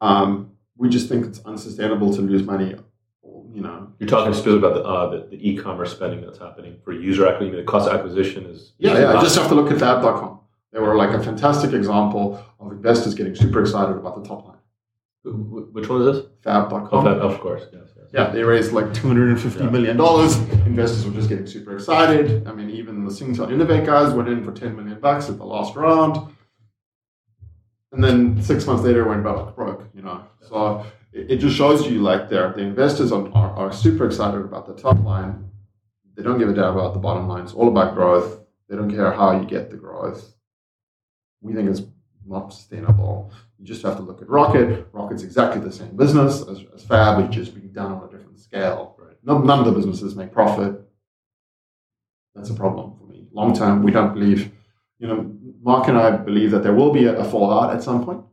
Um, 0.00 0.52
we 0.76 0.88
just 0.88 1.08
think 1.08 1.26
it's 1.26 1.40
unsustainable 1.44 2.12
to 2.14 2.22
lose 2.22 2.42
money. 2.42 2.74
You 3.22 3.60
know, 3.62 3.92
You're 3.98 4.08
talking 4.08 4.32
specifically 4.32 4.58
about 4.68 4.74
the, 4.74 4.82
uh, 4.84 5.10
the, 5.10 5.36
the 5.36 5.48
e-commerce 5.50 5.92
spending 5.92 6.22
that's 6.22 6.38
happening 6.38 6.78
for 6.84 6.92
user 6.92 7.26
acquisition. 7.26 7.56
The 7.58 7.64
cost 7.64 7.88
of 7.88 7.94
acquisition 7.94 8.46
is 8.46 8.72
yeah, 8.78 8.98
yeah. 8.98 9.18
I 9.18 9.20
just 9.20 9.36
have 9.36 9.48
to 9.48 9.54
look 9.54 9.70
at 9.70 9.78
Fab.com. 9.78 10.40
They 10.72 10.78
were 10.80 10.94
like 10.96 11.10
a 11.10 11.22
fantastic 11.22 11.72
example 11.74 12.42
of 12.60 12.72
investors 12.72 13.14
getting 13.14 13.34
super 13.34 13.60
excited 13.60 13.96
about 13.96 14.22
the 14.22 14.26
top 14.28 14.46
line. 14.46 14.56
Wh- 15.24 15.28
wh- 15.68 15.74
Which 15.74 15.88
one 15.88 16.00
is 16.02 16.16
this? 16.16 16.26
Fab.com. 16.42 16.88
Oh, 16.92 17.02
that- 17.02 17.18
of 17.18 17.40
course, 17.40 17.64
yes, 17.72 17.88
yes. 17.96 18.06
Yeah, 18.14 18.30
they 18.30 18.42
raised 18.42 18.72
like 18.72 18.94
two 18.94 19.06
hundred 19.08 19.28
and 19.30 19.40
fifty 19.40 19.62
Yeah. 19.64 19.70
million 19.70 19.96
dollars. 19.96 20.36
Investors 20.66 21.04
were 21.04 21.12
just 21.12 21.28
getting 21.28 21.46
super 21.46 21.74
excited. 21.74 22.46
I 22.48 22.52
mean, 22.52 22.70
even 22.70 23.04
the 23.04 23.10
Singtel 23.10 23.48
Innov8 23.48 23.84
guys 23.84 24.14
went 24.14 24.28
in 24.28 24.42
for 24.44 24.52
ten 24.52 24.74
million 24.76 24.98
bucks 24.98 25.28
at 25.28 25.36
the 25.38 25.44
last 25.44 25.76
round, 25.76 26.16
and 27.92 28.02
then 28.02 28.40
six 28.42 28.66
months 28.66 28.82
later 28.82 29.06
went 29.06 29.22
broke. 29.22 29.54
broke 29.54 29.84
you 29.94 30.02
know, 30.02 30.22
so 30.48 30.84
it, 31.12 31.32
it 31.32 31.36
just 31.36 31.56
shows 31.56 31.86
you 31.86 32.00
like 32.00 32.28
they're 32.28 32.52
the 32.52 32.62
investors 32.62 33.12
are, 33.12 33.28
are, 33.34 33.50
are 33.52 33.72
super 33.72 34.06
excited 34.06 34.40
about 34.40 34.66
the 34.66 34.74
top 34.74 35.02
line. 35.04 35.50
They 36.16 36.22
don't 36.22 36.38
give 36.38 36.48
a 36.48 36.54
damn 36.54 36.76
about 36.76 36.92
the 36.92 37.00
bottom 37.00 37.28
line. 37.28 37.44
It's 37.44 37.54
all 37.54 37.68
about 37.68 37.94
growth. 37.94 38.40
They 38.68 38.76
don't 38.76 38.90
care 38.90 39.12
how 39.12 39.38
you 39.38 39.46
get 39.46 39.70
the 39.70 39.76
growth. 39.76 40.34
We 41.40 41.54
think 41.54 41.70
it's 41.70 41.82
not 42.26 42.52
sustainable. 42.52 43.32
You 43.58 43.66
just 43.66 43.82
have 43.82 43.96
to 43.96 44.02
look 44.02 44.22
at 44.22 44.28
Rocket. 44.28 44.86
Rocket's 44.92 45.22
exactly 45.22 45.60
the 45.60 45.72
same 45.72 45.96
business 45.96 46.42
as, 46.42 46.64
as 46.74 46.84
Fab, 46.84 47.24
it's 47.24 47.34
just 47.34 47.54
being 47.54 47.72
done 47.72 47.92
on 47.92 48.08
a 48.08 48.10
different 48.10 48.38
scale. 48.38 48.96
Right. 48.98 49.16
None, 49.24 49.46
none 49.46 49.58
of 49.60 49.64
the 49.64 49.72
businesses 49.72 50.14
make 50.14 50.32
profit. 50.32 50.80
That's 52.34 52.50
a 52.50 52.54
problem 52.54 52.96
for 52.98 53.06
me. 53.06 53.26
Long 53.32 53.54
term, 53.54 53.82
we 53.82 53.90
don't 53.90 54.14
believe, 54.14 54.52
you 54.98 55.08
know, 55.08 55.34
Mark 55.62 55.88
and 55.88 55.98
I 55.98 56.12
believe 56.12 56.52
that 56.52 56.62
there 56.62 56.74
will 56.74 56.92
be 56.92 57.04
a, 57.04 57.18
a 57.18 57.24
fallout 57.24 57.74
at 57.74 57.82
some 57.82 58.04
point. 58.04 58.24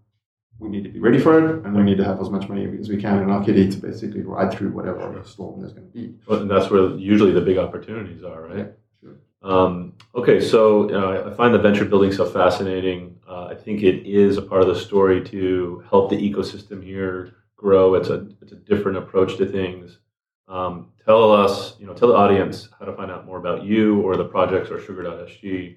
We 0.59 0.69
need 0.69 0.83
to 0.85 0.89
be 0.89 0.99
ready 0.99 1.19
for 1.19 1.37
it, 1.37 1.65
and 1.65 1.75
we 1.75 1.83
need 1.83 1.97
to 1.97 2.03
have 2.03 2.19
as 2.19 2.29
much 2.29 2.49
money 2.49 2.65
as 2.79 2.89
we 2.89 2.97
can 2.97 3.21
in 3.21 3.29
our 3.29 3.43
kitty 3.43 3.69
to 3.69 3.77
basically 3.77 4.21
ride 4.21 4.51
through 4.51 4.71
whatever 4.71 5.21
storm 5.23 5.59
there's 5.61 5.73
going 5.73 5.87
to 5.87 5.93
be. 5.93 6.15
Well, 6.27 6.41
and 6.41 6.49
that's 6.49 6.71
where 6.71 6.89
usually 6.95 7.31
the 7.31 7.41
big 7.41 7.57
opportunities 7.59 8.23
are, 8.23 8.41
right? 8.41 8.57
Yeah, 8.57 8.65
sure. 9.01 9.15
Um, 9.43 9.93
okay, 10.15 10.41
so 10.41 10.87
you 10.87 10.93
know, 10.93 11.29
I 11.31 11.33
find 11.35 11.53
the 11.53 11.59
venture 11.59 11.85
building 11.85 12.11
so 12.11 12.25
fascinating. 12.25 13.19
Uh, 13.27 13.45
I 13.45 13.55
think 13.55 13.83
it 13.83 14.07
is 14.07 14.37
a 14.37 14.41
part 14.41 14.61
of 14.61 14.67
the 14.67 14.75
story 14.75 15.23
to 15.25 15.83
help 15.89 16.09
the 16.09 16.17
ecosystem 16.17 16.83
here 16.83 17.35
grow. 17.55 17.93
It's 17.93 18.09
a 18.09 18.27
it's 18.41 18.51
a 18.51 18.55
different 18.55 18.97
approach 18.97 19.37
to 19.37 19.45
things. 19.45 19.99
Um, 20.47 20.87
tell 21.05 21.31
us, 21.31 21.77
you 21.79 21.85
know, 21.85 21.93
tell 21.93 22.07
the 22.07 22.15
audience 22.15 22.69
how 22.79 22.85
to 22.85 22.93
find 22.93 23.11
out 23.11 23.25
more 23.25 23.37
about 23.37 23.63
you 23.63 24.01
or 24.01 24.15
the 24.15 24.25
projects 24.25 24.71
or 24.71 24.79
sugar.sg. 24.79 25.75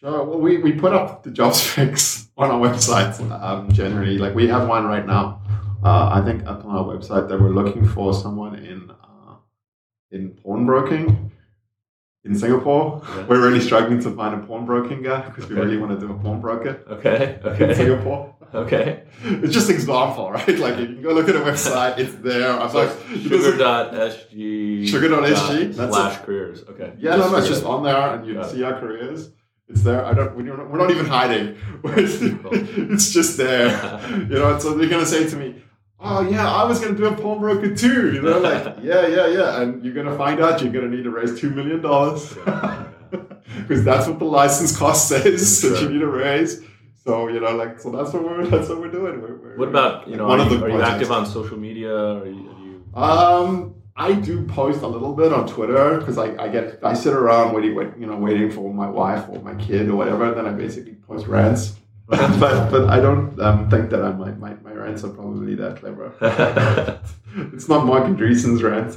Sure. 0.00 0.24
Well, 0.24 0.38
we, 0.40 0.56
we 0.58 0.72
put 0.72 0.92
up 0.92 1.22
the 1.22 1.30
job 1.30 1.54
specs 1.62 2.28
on 2.36 2.50
our 2.50 2.58
website 2.60 3.18
um, 3.42 3.70
generally. 3.72 4.16
Like 4.18 4.34
we 4.34 4.48
have 4.48 4.66
one 4.68 4.86
right 4.86 5.06
now. 5.06 5.42
Uh, 5.84 6.10
I 6.12 6.22
think 6.24 6.46
up 6.46 6.64
on 6.64 6.74
our 6.76 6.84
website 6.84 7.28
that 7.28 7.40
we're 7.40 7.50
looking 7.50 7.86
for 7.86 8.12
someone 8.14 8.54
in 8.56 8.90
uh, 8.90 9.34
in 10.10 10.30
pawnbroking 10.42 11.30
in 12.24 12.34
Singapore. 12.34 13.02
Yeah. 13.04 13.26
We're 13.26 13.40
really 13.42 13.60
struggling 13.60 14.00
to 14.02 14.10
find 14.10 14.42
a 14.42 14.46
pawnbroking 14.46 15.02
guy 15.02 15.22
because 15.22 15.48
we 15.48 15.56
really 15.56 15.78
want 15.78 15.98
to 15.98 16.06
do 16.06 16.12
a 16.12 16.18
pawnbroker 16.18 16.82
Okay, 16.90 17.38
in 17.42 17.46
okay, 17.48 17.74
Singapore. 17.74 18.34
okay. 18.54 19.04
It's 19.24 19.54
just 19.54 19.70
example, 19.70 20.30
right? 20.30 20.58
Like 20.58 20.78
you 20.78 20.86
can 20.86 21.02
go 21.02 21.12
look 21.12 21.28
at 21.30 21.36
a 21.36 21.40
website. 21.40 21.98
It's 21.98 22.14
there. 22.16 22.58
I'm 22.60 22.72
like, 22.74 22.90
it 23.10 23.28
doesn't- 23.28 23.52
Sugar.sg 23.58 24.88
Sugar.sg, 24.88 25.74
slash 25.74 26.18
careers. 26.24 26.62
Okay. 26.68 26.92
Yeah, 26.98 27.16
no, 27.16 27.30
no, 27.30 27.36
it's 27.38 27.48
just 27.48 27.64
on 27.64 27.82
there, 27.84 27.96
and 28.14 28.26
you 28.26 28.34
can 28.34 28.44
see 28.48 28.62
our 28.62 28.78
careers. 28.80 29.30
It's 29.70 29.82
there. 29.82 30.04
I 30.04 30.12
don't. 30.12 30.34
we 30.36 30.42
don't- 30.42 30.68
We're 30.70 30.78
not 30.78 30.90
even 30.90 31.06
hiding. 31.06 31.56
it's 31.84 33.12
just 33.12 33.36
there. 33.36 33.68
You 34.10 34.26
know. 34.26 34.58
So 34.58 34.74
they're 34.76 34.88
gonna 34.88 35.06
say 35.06 35.28
to 35.28 35.36
me, 35.36 35.62
"Oh 36.00 36.20
yeah, 36.28 36.50
I 36.50 36.64
was 36.64 36.80
gonna 36.80 36.96
do 36.96 37.06
a 37.06 37.14
pawnbroker 37.14 37.74
too." 37.74 38.12
You 38.12 38.22
know, 38.22 38.38
like 38.40 38.64
yeah, 38.82 39.06
yeah, 39.06 39.26
yeah. 39.28 39.60
And 39.62 39.84
you're 39.84 39.94
gonna 39.94 40.16
find 40.16 40.40
out 40.40 40.60
you're 40.62 40.72
gonna 40.72 40.88
need 40.88 41.04
to 41.04 41.10
raise 41.10 41.38
two 41.40 41.50
million 41.50 41.80
dollars 41.80 42.34
because 42.34 43.84
that's 43.88 44.06
what 44.08 44.18
the 44.18 44.24
license 44.24 44.76
cost 44.76 45.08
says 45.08 45.62
that 45.62 45.80
you 45.82 45.88
need 45.90 46.00
to 46.00 46.06
raise. 46.08 46.62
So 47.04 47.28
you 47.28 47.40
know, 47.40 47.54
like 47.56 47.80
so 47.80 47.90
that's 47.90 48.12
what 48.12 48.22
we're 48.24 48.46
that's 48.46 48.68
what 48.68 48.78
we're 48.80 48.90
doing. 48.90 49.20
We're, 49.22 49.36
we're, 49.36 49.56
What 49.56 49.68
about 49.68 50.08
you 50.08 50.16
know? 50.16 50.26
one 50.26 50.40
Are, 50.40 50.46
of 50.46 50.52
you, 50.52 50.58
the 50.58 50.64
are 50.66 50.70
you 50.70 50.82
active 50.82 51.10
on 51.12 51.26
social 51.26 51.56
media? 51.56 51.94
Are 51.96 52.26
you, 52.26 52.50
are 52.50 52.60
you 52.66 52.84
Um, 52.94 53.74
I 53.96 54.12
do 54.12 54.44
post 54.46 54.82
a 54.82 54.86
little 54.86 55.14
bit 55.14 55.32
on 55.32 55.46
Twitter 55.46 55.98
because 55.98 56.16
I, 56.16 56.36
I 56.42 56.48
get 56.48 56.78
I 56.82 56.94
sit 56.94 57.12
around 57.12 57.54
waiting, 57.54 57.74
wait, 57.74 57.88
you 57.98 58.06
know, 58.06 58.16
waiting 58.16 58.50
for 58.50 58.72
my 58.72 58.88
wife 58.88 59.28
or 59.28 59.40
my 59.42 59.54
kid 59.56 59.88
or 59.88 59.96
whatever. 59.96 60.32
Then 60.32 60.46
I 60.46 60.52
basically 60.52 60.94
post 60.94 61.26
rants. 61.26 61.76
but 62.06 62.70
but 62.70 62.88
I 62.88 62.98
don't 63.00 63.38
um, 63.40 63.70
think 63.70 63.90
that 63.90 64.02
I 64.02 64.12
my, 64.12 64.32
my 64.32 64.54
my 64.54 64.72
rants 64.72 65.04
are 65.04 65.10
probably 65.10 65.54
that 65.56 65.76
clever. 65.76 66.12
it's 67.54 67.68
not 67.68 67.86
Marc 67.86 68.04
Andreessen's 68.04 68.62
rants. 68.62 68.96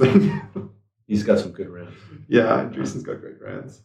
He's 1.06 1.22
got 1.22 1.38
some 1.38 1.52
good 1.52 1.68
rants. 1.68 1.94
yeah, 2.28 2.60
Andreessen's 2.60 3.02
got 3.02 3.20
great 3.20 3.40
rants. 3.40 3.82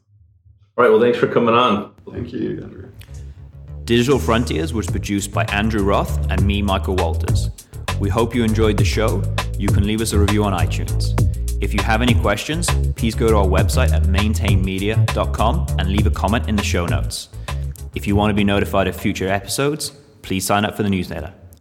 All 0.77 0.83
right. 0.83 0.89
Well, 0.89 1.01
thanks 1.01 1.17
for 1.17 1.27
coming 1.27 1.53
on. 1.53 1.93
Thank 2.11 2.31
you, 2.31 2.61
Andrew. 2.63 2.91
Digital 3.83 4.19
Frontiers 4.19 4.73
was 4.73 4.87
produced 4.87 5.33
by 5.33 5.43
Andrew 5.45 5.83
Roth 5.83 6.29
and 6.31 6.45
me, 6.45 6.61
Michael 6.61 6.95
Walters. 6.95 7.49
We 7.99 8.07
hope 8.07 8.33
you 8.33 8.43
enjoyed 8.43 8.77
the 8.77 8.85
show. 8.85 9.21
You 9.59 9.67
can 9.67 9.85
leave 9.85 9.99
us 9.99 10.13
a 10.13 10.17
review 10.17 10.45
on 10.45 10.53
iTunes. 10.53 11.13
If 11.61 11.73
you 11.73 11.83
have 11.83 12.01
any 12.01 12.13
questions, 12.13 12.65
please 12.95 13.13
go 13.13 13.27
to 13.27 13.35
our 13.35 13.45
website 13.45 13.91
at 13.91 14.03
maintainmedia.com 14.03 15.67
and 15.77 15.89
leave 15.89 16.07
a 16.07 16.11
comment 16.11 16.47
in 16.47 16.55
the 16.55 16.63
show 16.63 16.85
notes. 16.85 17.27
If 17.93 18.07
you 18.07 18.15
want 18.15 18.29
to 18.29 18.33
be 18.33 18.45
notified 18.45 18.87
of 18.87 18.95
future 18.95 19.27
episodes, 19.27 19.89
please 20.21 20.45
sign 20.45 20.63
up 20.63 20.77
for 20.77 20.83
the 20.83 20.89
newsletter. 20.89 21.33